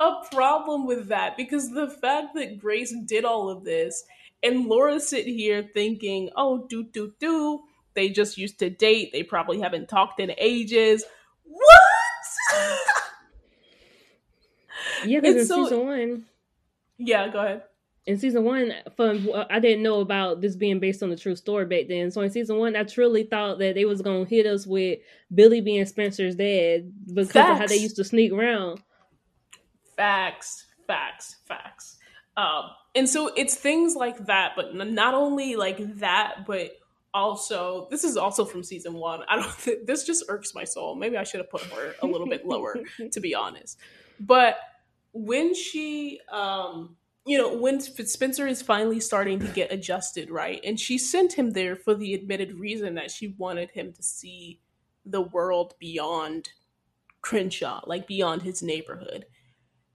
a 0.00 0.12
problem 0.32 0.86
with 0.86 1.08
that 1.08 1.36
because 1.36 1.70
the 1.70 1.88
fact 1.88 2.34
that 2.34 2.58
Grace 2.58 2.94
did 3.06 3.24
all 3.24 3.48
of 3.48 3.64
this 3.64 4.04
and 4.42 4.66
Laura 4.66 5.00
sit 5.00 5.26
here 5.26 5.70
thinking, 5.72 6.30
oh, 6.36 6.66
do 6.68 6.84
do 6.84 7.14
do, 7.18 7.62
they 7.94 8.10
just 8.10 8.36
used 8.36 8.58
to 8.58 8.68
date. 8.68 9.10
They 9.12 9.22
probably 9.22 9.60
haven't 9.60 9.88
talked 9.88 10.20
in 10.20 10.32
ages. 10.36 11.04
What? 11.44 11.80
Yeah, 15.06 15.20
because 15.20 15.36
in 15.36 15.46
so, 15.46 15.64
season 15.64 15.86
one. 15.86 16.24
Yeah, 16.98 17.28
go 17.28 17.40
ahead. 17.40 17.62
In 18.06 18.18
season 18.18 18.44
one, 18.44 18.72
from 18.96 19.30
I 19.48 19.58
didn't 19.60 19.82
know 19.82 20.00
about 20.00 20.42
this 20.42 20.56
being 20.56 20.78
based 20.78 21.02
on 21.02 21.08
the 21.08 21.16
true 21.16 21.34
story 21.34 21.64
back 21.64 21.88
then. 21.88 22.10
So 22.10 22.20
in 22.20 22.30
season 22.30 22.58
one, 22.58 22.76
I 22.76 22.82
truly 22.82 23.22
thought 23.22 23.58
that 23.60 23.74
they 23.74 23.86
was 23.86 24.02
gonna 24.02 24.26
hit 24.26 24.44
us 24.44 24.66
with 24.66 24.98
Billy 25.34 25.62
being 25.62 25.86
Spencer's 25.86 26.36
dad 26.36 26.92
because 27.06 27.32
facts. 27.32 27.50
of 27.50 27.58
how 27.58 27.66
they 27.66 27.76
used 27.76 27.96
to 27.96 28.04
sneak 28.04 28.30
around. 28.30 28.82
Facts, 29.96 30.66
facts, 30.86 31.36
facts. 31.46 31.96
Um, 32.36 32.64
and 32.94 33.08
so 33.08 33.32
it's 33.36 33.54
things 33.54 33.94
like 33.96 34.26
that, 34.26 34.52
but 34.54 34.74
not 34.74 35.14
only 35.14 35.56
like 35.56 35.98
that, 35.98 36.44
but 36.46 36.72
also 37.14 37.86
this 37.90 38.04
is 38.04 38.16
also 38.16 38.44
from 38.44 38.62
season 38.62 38.94
one. 38.94 39.20
I 39.28 39.36
don't. 39.36 39.58
Th- 39.60 39.78
this 39.86 40.04
just 40.04 40.24
irks 40.28 40.54
my 40.54 40.64
soul. 40.64 40.94
Maybe 40.94 41.16
I 41.16 41.22
should 41.22 41.38
have 41.38 41.50
put 41.50 41.62
her 41.62 41.94
a 42.02 42.06
little 42.06 42.26
bit 42.26 42.44
lower, 42.46 42.76
to 43.12 43.20
be 43.20 43.34
honest. 43.34 43.78
But 44.20 44.58
when 45.14 45.54
she 45.54 46.20
um 46.30 46.96
you 47.24 47.38
know 47.38 47.56
when 47.56 47.80
spencer 47.80 48.46
is 48.46 48.60
finally 48.60 49.00
starting 49.00 49.38
to 49.38 49.46
get 49.48 49.72
adjusted 49.72 50.28
right? 50.28 50.60
And 50.64 50.78
she 50.78 50.98
sent 50.98 51.32
him 51.32 51.52
there 51.52 51.76
for 51.76 51.94
the 51.94 52.12
admitted 52.14 52.54
reason 52.54 52.96
that 52.96 53.10
she 53.10 53.28
wanted 53.38 53.70
him 53.70 53.92
to 53.92 54.02
see 54.02 54.60
the 55.06 55.22
world 55.22 55.74
beyond 55.78 56.50
crenshaw 57.22 57.80
like 57.86 58.06
beyond 58.06 58.42
his 58.42 58.62
neighborhood. 58.62 59.24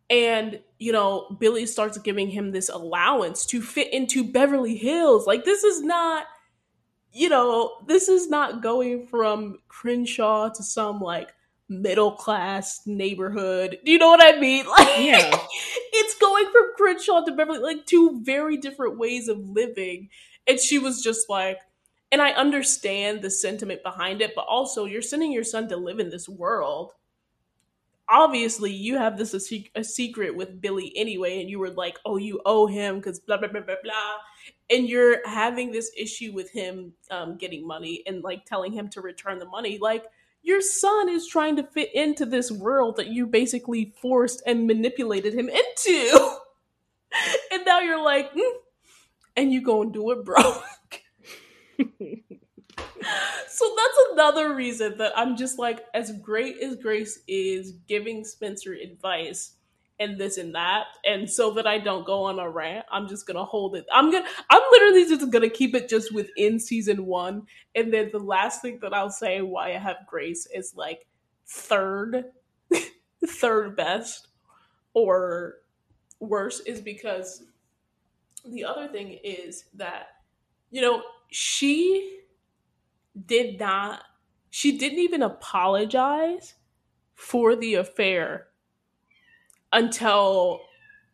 And 0.09 0.61
you 0.79 0.93
know 0.93 1.35
billy 1.39 1.65
starts 1.65 1.97
giving 1.97 2.29
him 2.29 2.51
this 2.51 2.69
allowance 2.69 3.45
to 3.47 3.61
fit 3.61 3.93
into 3.93 4.23
beverly 4.31 4.77
hills. 4.77 5.27
Like 5.27 5.43
this 5.43 5.65
is 5.65 5.81
not 5.83 6.27
you 7.11 7.27
know 7.27 7.73
this 7.87 8.07
is 8.07 8.29
not 8.29 8.63
going 8.63 9.05
from 9.05 9.57
crenshaw 9.67 10.49
to 10.49 10.63
some 10.63 11.01
like 11.01 11.33
middle 11.69 12.11
class 12.11 12.81
neighborhood. 12.85 13.79
Do 13.85 13.91
you 13.91 13.99
know 13.99 14.09
what 14.09 14.23
I 14.23 14.39
mean? 14.39 14.65
Like, 14.79 14.99
yeah. 14.99 15.37
it's 15.93 16.15
going 16.15 16.45
from 16.51 16.73
Crenshaw 16.75 17.23
to 17.25 17.31
Beverly, 17.31 17.59
like 17.59 17.85
two 17.85 18.21
very 18.23 18.57
different 18.57 18.97
ways 18.97 19.27
of 19.27 19.37
living. 19.39 20.09
And 20.47 20.59
she 20.59 20.79
was 20.79 21.01
just 21.01 21.29
like, 21.29 21.59
and 22.11 22.21
I 22.21 22.31
understand 22.31 23.21
the 23.21 23.29
sentiment 23.29 23.83
behind 23.83 24.21
it, 24.21 24.33
but 24.35 24.45
also 24.47 24.85
you're 24.85 25.01
sending 25.01 25.31
your 25.31 25.43
son 25.43 25.67
to 25.69 25.77
live 25.77 25.99
in 25.99 26.09
this 26.09 26.27
world. 26.27 26.93
Obviously, 28.07 28.71
you 28.71 28.97
have 28.97 29.17
this 29.17 29.35
a, 29.35 29.39
sec- 29.39 29.71
a 29.75 29.83
secret 29.83 30.35
with 30.35 30.59
Billy 30.59 30.91
anyway, 30.95 31.41
and 31.41 31.49
you 31.49 31.59
were 31.59 31.69
like, 31.69 31.99
"Oh, 32.05 32.17
you 32.17 32.41
owe 32.43 32.65
him 32.65 32.95
because 32.95 33.19
blah 33.19 33.37
blah 33.37 33.49
blah 33.49 33.61
blah 33.61 33.75
blah," 33.83 34.13
and 34.71 34.89
you're 34.89 35.27
having 35.27 35.71
this 35.71 35.91
issue 35.95 36.31
with 36.33 36.49
him 36.49 36.93
um, 37.11 37.37
getting 37.37 37.67
money 37.67 38.01
and 38.07 38.23
like 38.23 38.45
telling 38.45 38.71
him 38.71 38.89
to 38.89 39.01
return 39.01 39.37
the 39.37 39.45
money. 39.45 39.77
Like, 39.79 40.05
your 40.41 40.61
son 40.61 41.09
is 41.09 41.27
trying 41.27 41.55
to 41.57 41.63
fit 41.63 41.93
into 41.93 42.25
this 42.25 42.51
world 42.51 42.97
that 42.97 43.07
you 43.07 43.27
basically 43.27 43.93
forced 44.01 44.41
and 44.45 44.67
manipulated 44.67 45.33
him 45.33 45.49
into. 45.49 46.37
and 47.51 47.65
now 47.65 47.79
you're 47.79 48.03
like, 48.03 48.33
mm, 48.33 48.51
and 49.35 49.51
you 49.51 49.61
go 49.61 49.81
and 49.81 49.93
do 49.93 50.11
it, 50.11 50.23
bro. 50.23 50.37
so 53.47 53.75
that's 53.75 53.99
another 54.11 54.55
reason 54.55 54.97
that 54.97 55.13
I'm 55.15 55.37
just 55.37 55.59
like, 55.59 55.85
as 55.93 56.11
great 56.19 56.57
as 56.61 56.75
Grace 56.77 57.19
is 57.27 57.73
giving 57.87 58.23
Spencer 58.23 58.73
advice, 58.73 59.53
and 59.99 60.17
this 60.17 60.37
and 60.37 60.55
that. 60.55 60.85
And 61.05 61.29
so 61.29 61.51
that 61.51 61.67
I 61.67 61.77
don't 61.77 62.05
go 62.05 62.23
on 62.23 62.39
a 62.39 62.49
rant, 62.49 62.85
I'm 62.91 63.07
just 63.07 63.27
gonna 63.27 63.45
hold 63.45 63.75
it. 63.75 63.85
I'm 63.91 64.11
gonna 64.11 64.25
I'm 64.49 64.61
literally 64.71 65.05
just 65.05 65.29
gonna 65.31 65.49
keep 65.49 65.75
it 65.75 65.89
just 65.89 66.13
within 66.13 66.59
season 66.59 67.05
one. 67.05 67.43
And 67.75 67.93
then 67.93 68.09
the 68.11 68.19
last 68.19 68.61
thing 68.61 68.79
that 68.81 68.93
I'll 68.93 69.09
say 69.09 69.41
why 69.41 69.69
I 69.69 69.77
have 69.77 69.97
Grace 70.07 70.47
is 70.53 70.73
like 70.75 71.07
third 71.47 72.25
third 73.27 73.75
best 73.75 74.29
or 74.93 75.55
worse 76.19 76.61
is 76.61 76.81
because 76.81 77.43
the 78.47 78.63
other 78.63 78.87
thing 78.87 79.19
is 79.23 79.65
that, 79.75 80.07
you 80.71 80.81
know, 80.81 81.01
she 81.29 82.21
did 83.25 83.59
not 83.59 84.01
she 84.49 84.77
didn't 84.77 84.99
even 84.99 85.21
apologize 85.21 86.55
for 87.15 87.55
the 87.55 87.75
affair 87.75 88.47
until 89.71 90.61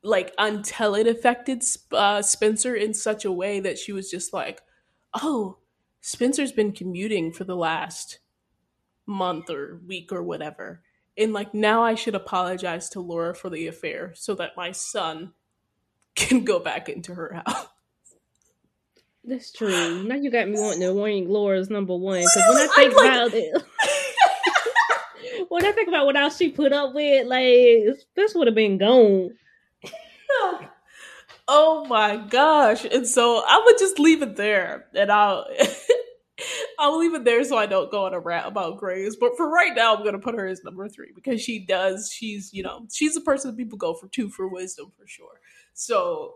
like 0.04 0.34
until 0.38 0.96
it 0.96 1.08
affected 1.08 1.64
uh, 1.92 2.22
Spencer 2.22 2.76
in 2.76 2.94
such 2.94 3.26
a 3.26 3.32
way 3.32 3.60
that 3.60 3.78
she 3.78 3.92
was 3.92 4.10
just 4.10 4.34
like, 4.34 4.62
"Oh, 5.14 5.58
Spencer's 6.02 6.52
been 6.52 6.72
commuting 6.72 7.32
for 7.34 7.44
the 7.44 7.56
last 7.56 8.20
month 9.06 9.50
or 9.50 9.82
week 9.86 10.12
or 10.12 10.24
whatever." 10.24 10.82
And 11.18 11.34
like 11.34 11.54
now 11.54 11.84
I 11.84 11.96
should 11.96 12.16
apologize 12.16 12.90
to 12.90 13.00
Laura 13.00 13.34
for 13.34 13.50
the 13.50 13.68
affair 13.68 14.14
so 14.16 14.36
that 14.36 14.58
my 14.58 14.72
son 14.72 15.34
can 16.16 16.44
go 16.44 16.60
back 16.60 16.88
into 16.90 17.14
her 17.16 17.42
house. 17.46 17.68
That's 19.28 19.52
true. 19.52 20.04
Now 20.04 20.16
you 20.16 20.30
got 20.30 20.48
me 20.48 20.60
wanting 20.60 20.82
to 20.82 21.04
rank 21.04 21.28
Laura's 21.28 21.70
number 21.70 21.96
one 21.96 22.20
because 22.20 22.44
when 22.50 22.58
I 22.58 22.68
think 22.76 22.94
about 22.94 23.34
it, 23.34 23.64
when 25.56 25.66
I 25.66 25.72
think 25.72 25.88
about 25.88 26.06
what 26.06 26.18
else 26.18 26.38
she 26.38 26.50
put 26.50 26.74
up 26.74 26.94
with, 26.94 27.28
like 27.28 27.98
this 28.16 28.36
would 28.36 28.48
have 28.48 28.56
been 28.56 28.78
gone. 28.78 29.32
oh 31.48 31.86
my 31.88 32.18
gosh! 32.18 32.84
And 32.84 33.08
so 33.08 33.42
I 33.48 33.62
would 33.64 33.78
just 33.80 33.98
leave 33.98 34.22
it 34.22 34.36
there, 34.36 34.88
and 34.94 35.12
I'll. 35.12 35.48
I'll 36.78 37.00
leave 37.00 37.14
it 37.14 37.24
there 37.24 37.46
so 37.46 37.58
I 37.58 37.66
don't 37.66 37.90
go 37.90 38.06
on 38.06 38.14
a 38.14 38.20
rant 38.20 38.48
about 38.48 38.78
Grace. 38.78 39.16
But 39.18 39.38
for 39.38 39.50
right 39.50 39.74
now, 39.74 39.96
I'm 39.96 40.04
going 40.04 40.12
to 40.12 40.20
put 40.20 40.36
her 40.36 40.46
as 40.46 40.66
number 40.66 40.90
three 40.90 41.14
because 41.16 41.42
she 41.42 41.66
does. 41.66 42.12
She's, 42.14 42.52
you 42.52 42.62
know, 42.62 42.86
she's 42.92 43.16
the 43.16 43.22
person 43.22 43.50
that 43.50 43.58
people 43.58 43.78
go 43.78 43.94
for 43.94 44.10
two 44.10 44.30
for 44.30 44.50
wisdom 44.50 44.92
for 44.98 45.08
sure. 45.08 45.40
So 45.74 46.34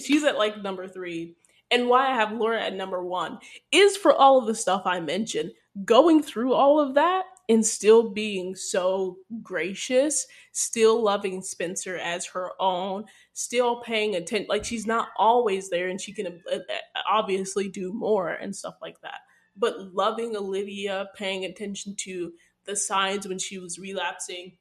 she's 0.00 0.24
at 0.24 0.38
like 0.38 0.62
number 0.62 0.88
three. 0.88 1.36
And 1.70 1.86
why 1.86 2.10
I 2.10 2.14
have 2.14 2.32
Laura 2.32 2.62
at 2.62 2.74
number 2.74 3.04
one 3.04 3.40
is 3.72 3.94
for 3.94 4.14
all 4.14 4.38
of 4.38 4.46
the 4.46 4.54
stuff 4.54 4.82
I 4.86 5.00
mentioned. 5.00 5.50
Going 5.84 6.22
through 6.22 6.54
all 6.54 6.80
of 6.80 6.94
that 6.94 7.24
and 7.52 7.64
still 7.64 8.10
being 8.10 8.54
so 8.56 9.18
gracious, 9.42 10.26
still 10.52 11.02
loving 11.02 11.42
Spencer 11.42 11.98
as 11.98 12.26
her 12.26 12.50
own, 12.58 13.04
still 13.34 13.80
paying 13.82 14.16
attention. 14.16 14.46
Like 14.48 14.64
she's 14.64 14.86
not 14.86 15.08
always 15.16 15.70
there 15.70 15.88
and 15.88 16.00
she 16.00 16.12
can 16.12 16.40
uh, 16.52 16.56
uh, 16.56 17.00
obviously 17.08 17.68
do 17.68 17.92
more 17.92 18.30
and 18.30 18.54
stuff 18.54 18.76
like 18.82 19.00
that 19.02 19.20
but 19.56 19.94
loving 19.94 20.36
Olivia, 20.36 21.08
paying 21.14 21.44
attention 21.44 21.94
to 21.96 22.32
the 22.64 22.76
signs 22.76 23.26
when 23.28 23.38
she 23.38 23.58
was 23.58 23.78
relapsing, 23.78 24.56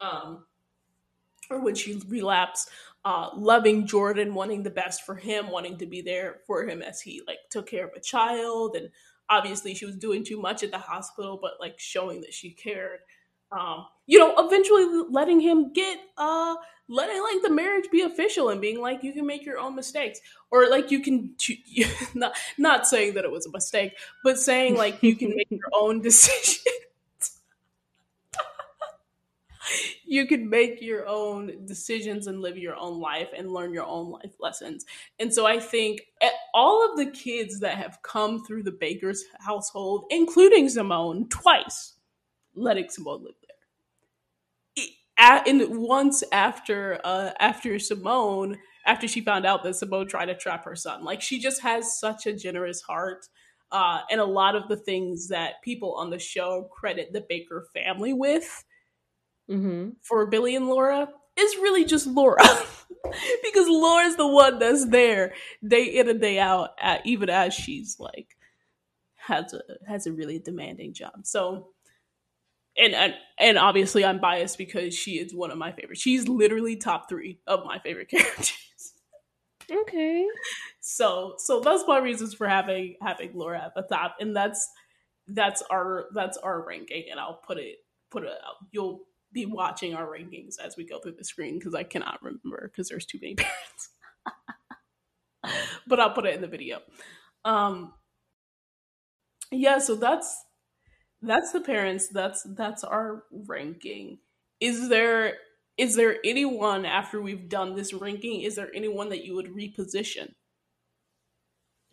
um, 0.00 0.44
or 1.50 1.60
when 1.60 1.74
she 1.74 2.00
relapsed, 2.08 2.70
uh, 3.04 3.30
loving 3.34 3.86
Jordan, 3.86 4.34
wanting 4.34 4.62
the 4.62 4.70
best 4.70 5.02
for 5.02 5.14
him, 5.14 5.50
wanting 5.50 5.78
to 5.78 5.86
be 5.86 6.00
there 6.00 6.40
for 6.46 6.66
him 6.66 6.82
as 6.82 7.00
he 7.00 7.22
like 7.26 7.38
took 7.50 7.68
care 7.68 7.86
of 7.86 7.94
a 7.96 8.00
child, 8.00 8.76
and 8.76 8.88
obviously 9.28 9.74
she 9.74 9.86
was 9.86 9.96
doing 9.96 10.24
too 10.24 10.40
much 10.40 10.62
at 10.62 10.70
the 10.70 10.78
hospital, 10.78 11.38
but 11.40 11.52
like 11.60 11.78
showing 11.78 12.20
that 12.22 12.34
she 12.34 12.50
cared. 12.50 13.00
Um, 13.52 13.86
you 14.06 14.18
know, 14.18 14.34
eventually 14.38 15.04
letting 15.08 15.40
him 15.40 15.72
get 15.72 15.98
uh 16.18 16.56
letting 16.88 17.20
like 17.22 17.42
the 17.42 17.50
marriage 17.50 17.86
be 17.90 18.02
official 18.02 18.48
and 18.48 18.60
being 18.60 18.80
like 18.80 19.02
you 19.02 19.12
can 19.12 19.26
make 19.26 19.44
your 19.44 19.58
own 19.58 19.74
mistakes 19.74 20.20
or 20.50 20.68
like 20.68 20.90
you 20.90 21.00
can 21.00 21.34
not 22.14 22.36
not 22.58 22.86
saying 22.86 23.14
that 23.14 23.24
it 23.24 23.30
was 23.30 23.46
a 23.46 23.50
mistake 23.50 23.92
but 24.22 24.38
saying 24.38 24.76
like 24.76 25.02
you 25.02 25.16
can 25.16 25.34
make 25.34 25.48
your 25.50 25.68
own 25.74 26.00
decisions 26.00 26.64
you 30.06 30.26
can 30.26 30.48
make 30.48 30.80
your 30.80 31.06
own 31.06 31.66
decisions 31.66 32.26
and 32.26 32.40
live 32.40 32.56
your 32.56 32.76
own 32.76 33.00
life 33.00 33.28
and 33.36 33.50
learn 33.50 33.72
your 33.72 33.86
own 33.86 34.10
life 34.10 34.34
lessons 34.40 34.84
and 35.18 35.32
so 35.32 35.46
i 35.46 35.58
think 35.58 36.02
eh, 36.20 36.30
all 36.54 36.88
of 36.88 36.96
the 36.96 37.10
kids 37.10 37.60
that 37.60 37.76
have 37.76 37.98
come 38.02 38.44
through 38.44 38.62
the 38.62 38.76
baker's 38.80 39.24
household 39.40 40.04
including 40.10 40.68
simone 40.68 41.28
twice 41.28 41.94
letting 42.54 42.88
simone 42.88 43.24
live 43.24 43.34
at, 45.18 45.46
in 45.46 45.80
once 45.80 46.22
after 46.32 47.00
uh, 47.04 47.30
after 47.40 47.78
Simone, 47.78 48.58
after 48.84 49.08
she 49.08 49.20
found 49.20 49.46
out 49.46 49.62
that 49.62 49.76
Simone 49.76 50.06
tried 50.06 50.26
to 50.26 50.34
trap 50.34 50.64
her 50.64 50.76
son, 50.76 51.04
like 51.04 51.22
she 51.22 51.38
just 51.38 51.60
has 51.62 51.98
such 51.98 52.26
a 52.26 52.32
generous 52.32 52.80
heart. 52.80 53.26
Uh, 53.72 54.00
and 54.12 54.20
a 54.20 54.24
lot 54.24 54.54
of 54.54 54.68
the 54.68 54.76
things 54.76 55.26
that 55.26 55.60
people 55.64 55.92
on 55.94 56.08
the 56.08 56.18
show 56.18 56.68
credit 56.72 57.12
the 57.12 57.24
Baker 57.28 57.66
family 57.74 58.12
with 58.12 58.64
mm-hmm. 59.50 59.90
for 60.02 60.26
Billy 60.26 60.56
and 60.56 60.68
Laura 60.68 61.08
is 61.36 61.56
really 61.56 61.84
just 61.84 62.06
Laura. 62.06 62.42
because 63.42 63.68
Laura's 63.68 64.16
the 64.16 64.26
one 64.26 64.58
that's 64.58 64.86
there 64.86 65.34
day 65.66 65.84
in 65.84 66.08
and 66.08 66.20
day 66.20 66.38
out, 66.38 66.70
at, 66.80 67.06
even 67.06 67.28
as 67.28 67.54
she's 67.54 67.96
like 67.98 68.36
has 69.16 69.52
a 69.52 69.60
has 69.88 70.06
a 70.06 70.12
really 70.12 70.38
demanding 70.38 70.92
job. 70.92 71.24
So 71.24 71.68
and, 72.78 72.94
and 72.94 73.14
and 73.38 73.58
obviously 73.58 74.04
I'm 74.04 74.20
biased 74.20 74.58
because 74.58 74.94
she 74.94 75.12
is 75.12 75.34
one 75.34 75.50
of 75.50 75.58
my 75.58 75.72
favorites. 75.72 76.00
She's 76.00 76.28
literally 76.28 76.76
top 76.76 77.08
three 77.08 77.40
of 77.46 77.64
my 77.64 77.78
favorite 77.78 78.08
characters. 78.10 78.92
Okay. 79.70 80.26
So 80.80 81.34
so 81.38 81.60
that's 81.60 81.84
my 81.86 81.98
reasons 81.98 82.34
for 82.34 82.46
having 82.48 82.96
having 83.00 83.32
Laura 83.34 83.64
at 83.64 83.74
the 83.74 83.82
top, 83.82 84.16
and 84.20 84.34
that's 84.36 84.70
that's 85.28 85.62
our 85.70 86.06
that's 86.14 86.36
our 86.38 86.64
ranking, 86.64 87.04
and 87.10 87.18
I'll 87.18 87.40
put 87.46 87.58
it 87.58 87.76
put 88.10 88.22
it 88.22 88.28
out. 88.28 88.54
You'll 88.70 89.00
be 89.32 89.46
watching 89.46 89.94
our 89.94 90.06
rankings 90.06 90.58
as 90.62 90.76
we 90.76 90.84
go 90.84 90.98
through 90.98 91.16
the 91.18 91.24
screen 91.24 91.58
because 91.58 91.74
I 91.74 91.82
cannot 91.82 92.22
remember 92.22 92.70
because 92.72 92.88
there's 92.88 93.06
too 93.06 93.18
many 93.20 93.34
parents. 93.36 93.90
but 95.86 96.00
I'll 96.00 96.12
put 96.12 96.26
it 96.26 96.34
in 96.34 96.40
the 96.40 96.46
video. 96.46 96.80
Um 97.44 97.92
yeah, 99.52 99.78
so 99.78 99.94
that's 99.94 100.44
that's 101.22 101.52
the 101.52 101.60
parents 101.60 102.08
that's 102.08 102.46
that's 102.56 102.84
our 102.84 103.24
ranking 103.30 104.18
is 104.60 104.88
there 104.88 105.34
is 105.78 105.94
there 105.96 106.16
anyone 106.24 106.84
after 106.84 107.20
we've 107.20 107.48
done 107.48 107.74
this 107.74 107.92
ranking 107.92 108.42
is 108.42 108.54
there 108.54 108.70
anyone 108.74 109.08
that 109.08 109.24
you 109.24 109.34
would 109.34 109.48
reposition 109.48 110.32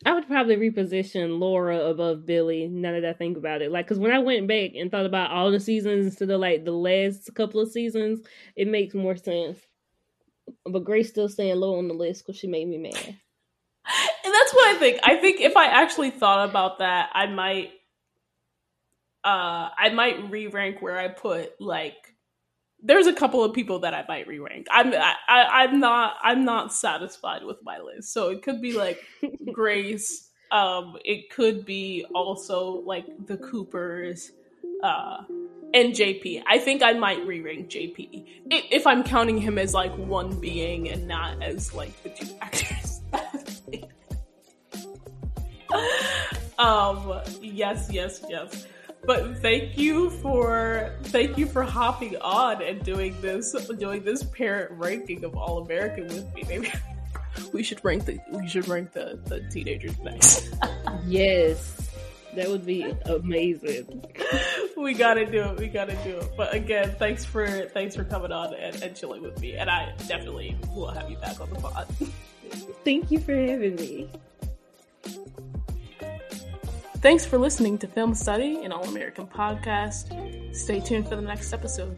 i 0.06 0.14
would 0.14 0.28
probably 0.28 0.56
reposition 0.58 1.40
laura 1.40 1.80
above 1.80 2.26
billy 2.26 2.68
now 2.68 2.92
that 2.92 3.06
i 3.06 3.14
think 3.14 3.38
about 3.38 3.62
it. 3.62 3.72
Like 3.72 3.86
because 3.86 4.00
when 4.00 4.12
i 4.12 4.20
went 4.20 4.48
back 4.48 4.72
and 4.76 4.90
thought 4.92 5.06
about 5.06 5.32
all 5.32 5.52
the 5.52 5.60
seasons 5.60 6.06
instead 6.06 6.30
of 6.30 6.40
like 6.40 6.66
the 6.66 6.72
last 6.72 7.34
couple 7.36 7.62
of 7.62 7.72
seasons 7.72 8.22
it 8.56 8.68
makes 8.68 8.94
more 8.94 9.16
sense. 9.16 9.60
But 10.66 10.84
grace 10.84 11.10
still 11.10 11.30
staying 11.30 11.56
low 11.58 11.78
on 11.78 11.88
the 11.88 11.94
list 11.94 12.26
because 12.26 12.40
she 12.40 12.48
made 12.48 12.68
me 12.68 12.78
mad. 12.78 13.18
And 14.26 14.34
that's 14.34 14.54
what 14.54 14.76
i 14.76 14.80
think. 14.80 15.00
I 15.04 15.18
think 15.18 15.42
if 15.42 15.56
i 15.58 15.66
actually 15.66 16.10
thought 16.12 16.50
about 16.50 16.80
that 16.80 17.10
i 17.14 17.28
might 17.28 17.72
uh 19.24 19.70
I 19.78 19.90
might 19.94 20.30
re 20.30 20.48
rank 20.48 20.82
where 20.82 20.98
I 20.98 21.08
put 21.08 21.60
like 21.62 22.13
there's 22.84 23.08
a 23.08 23.14
couple 23.14 23.44
of 23.44 23.54
people 23.54 23.80
that 23.80 23.94
I 23.94 24.04
might 24.08 24.28
re 24.28 24.40
rank. 24.40 24.68
I'm 24.70 24.94
I, 24.94 25.16
I 25.28 25.64
am 25.64 25.80
not 25.80 26.18
I'm 26.22 26.44
not 26.44 26.74
satisfied 26.74 27.44
with 27.44 27.58
my 27.64 27.80
list. 27.80 28.12
So 28.12 28.30
it 28.30 28.44
could 28.44 28.62
be 28.62 28.74
like 28.74 29.00
Grace. 29.54 30.30
Um, 30.52 30.98
it 31.04 31.32
could 31.32 31.66
be 31.66 32.06
also 32.14 32.84
like 32.86 33.06
the 33.26 33.38
Coopers, 33.38 34.34
uh, 34.84 35.24
and 35.74 35.94
JP. 35.94 36.44
I 36.46 36.60
think 36.60 36.84
I 36.84 36.94
might 36.94 37.26
re 37.26 37.42
rank 37.42 37.70
JP 37.70 38.26
if 38.52 38.86
I'm 38.86 39.04
counting 39.04 39.40
him 39.40 39.58
as 39.58 39.74
like 39.74 39.96
one 39.96 40.40
being 40.40 40.90
and 40.90 41.08
not 41.08 41.42
as 41.42 41.74
like 41.74 42.04
the 42.04 42.10
two 42.10 42.28
actors. 42.42 43.02
um. 46.60 47.22
Yes. 47.42 47.90
Yes. 47.92 48.24
Yes. 48.30 48.68
But 49.06 49.38
thank 49.40 49.78
you 49.78 50.10
for 50.10 50.92
thank 51.04 51.38
you 51.38 51.46
for 51.46 51.64
hopping 51.64 52.16
on 52.18 52.62
and 52.62 52.84
doing 52.84 53.20
this 53.22 53.52
doing 53.78 54.04
this 54.04 54.24
parent 54.24 54.72
ranking 54.72 55.26
of 55.26 55.36
All 55.36 55.64
American 55.64 56.08
with 56.08 56.34
me. 56.34 56.44
Maybe 56.48 56.72
we 57.52 57.64
should 57.64 57.84
rank 57.84 58.06
the 58.06 58.20
we 58.32 58.48
should 58.48 58.68
rank 58.68 58.94
the, 58.94 59.20
the 59.26 59.42
teenagers 59.50 60.00
next. 60.00 60.54
yes. 61.06 61.90
That 62.36 62.50
would 62.50 62.66
be 62.66 62.84
amazing. 63.06 64.06
we 64.78 64.94
gotta 64.96 65.26
do 65.26 65.44
it. 65.44 65.58
We 65.58 65.68
gotta 65.68 65.96
do 66.04 66.18
it. 66.18 66.32
But 66.36 66.54
again, 66.54 66.96
thanks 66.98 67.24
for 67.24 67.46
thanks 67.46 67.96
for 67.96 68.04
coming 68.04 68.32
on 68.32 68.56
and, 68.56 68.82
and 68.82 68.96
chilling 68.96 69.22
with 69.22 69.40
me. 69.40 69.54
And 69.54 69.70
I 69.70 69.94
definitely 70.08 70.58
will 70.74 70.88
have 70.88 71.10
you 71.12 71.18
back 71.18 71.40
on 71.40 71.50
the 71.52 71.60
pod. 71.60 71.88
Thank 72.84 73.12
you 73.12 73.20
for 73.20 73.36
having 73.36 73.76
me. 73.76 74.10
Thanks 77.04 77.26
for 77.26 77.38
listening 77.38 77.78
to 77.80 77.88
Film 77.88 78.14
Study, 78.16 78.64
an 78.64 78.72
All 78.72 78.86
American 78.86 79.28
podcast. 79.28 80.56
Stay 80.56 80.80
tuned 80.80 81.06
for 81.06 81.18
the 81.18 81.22
next 81.22 81.52
episode. 81.52 81.98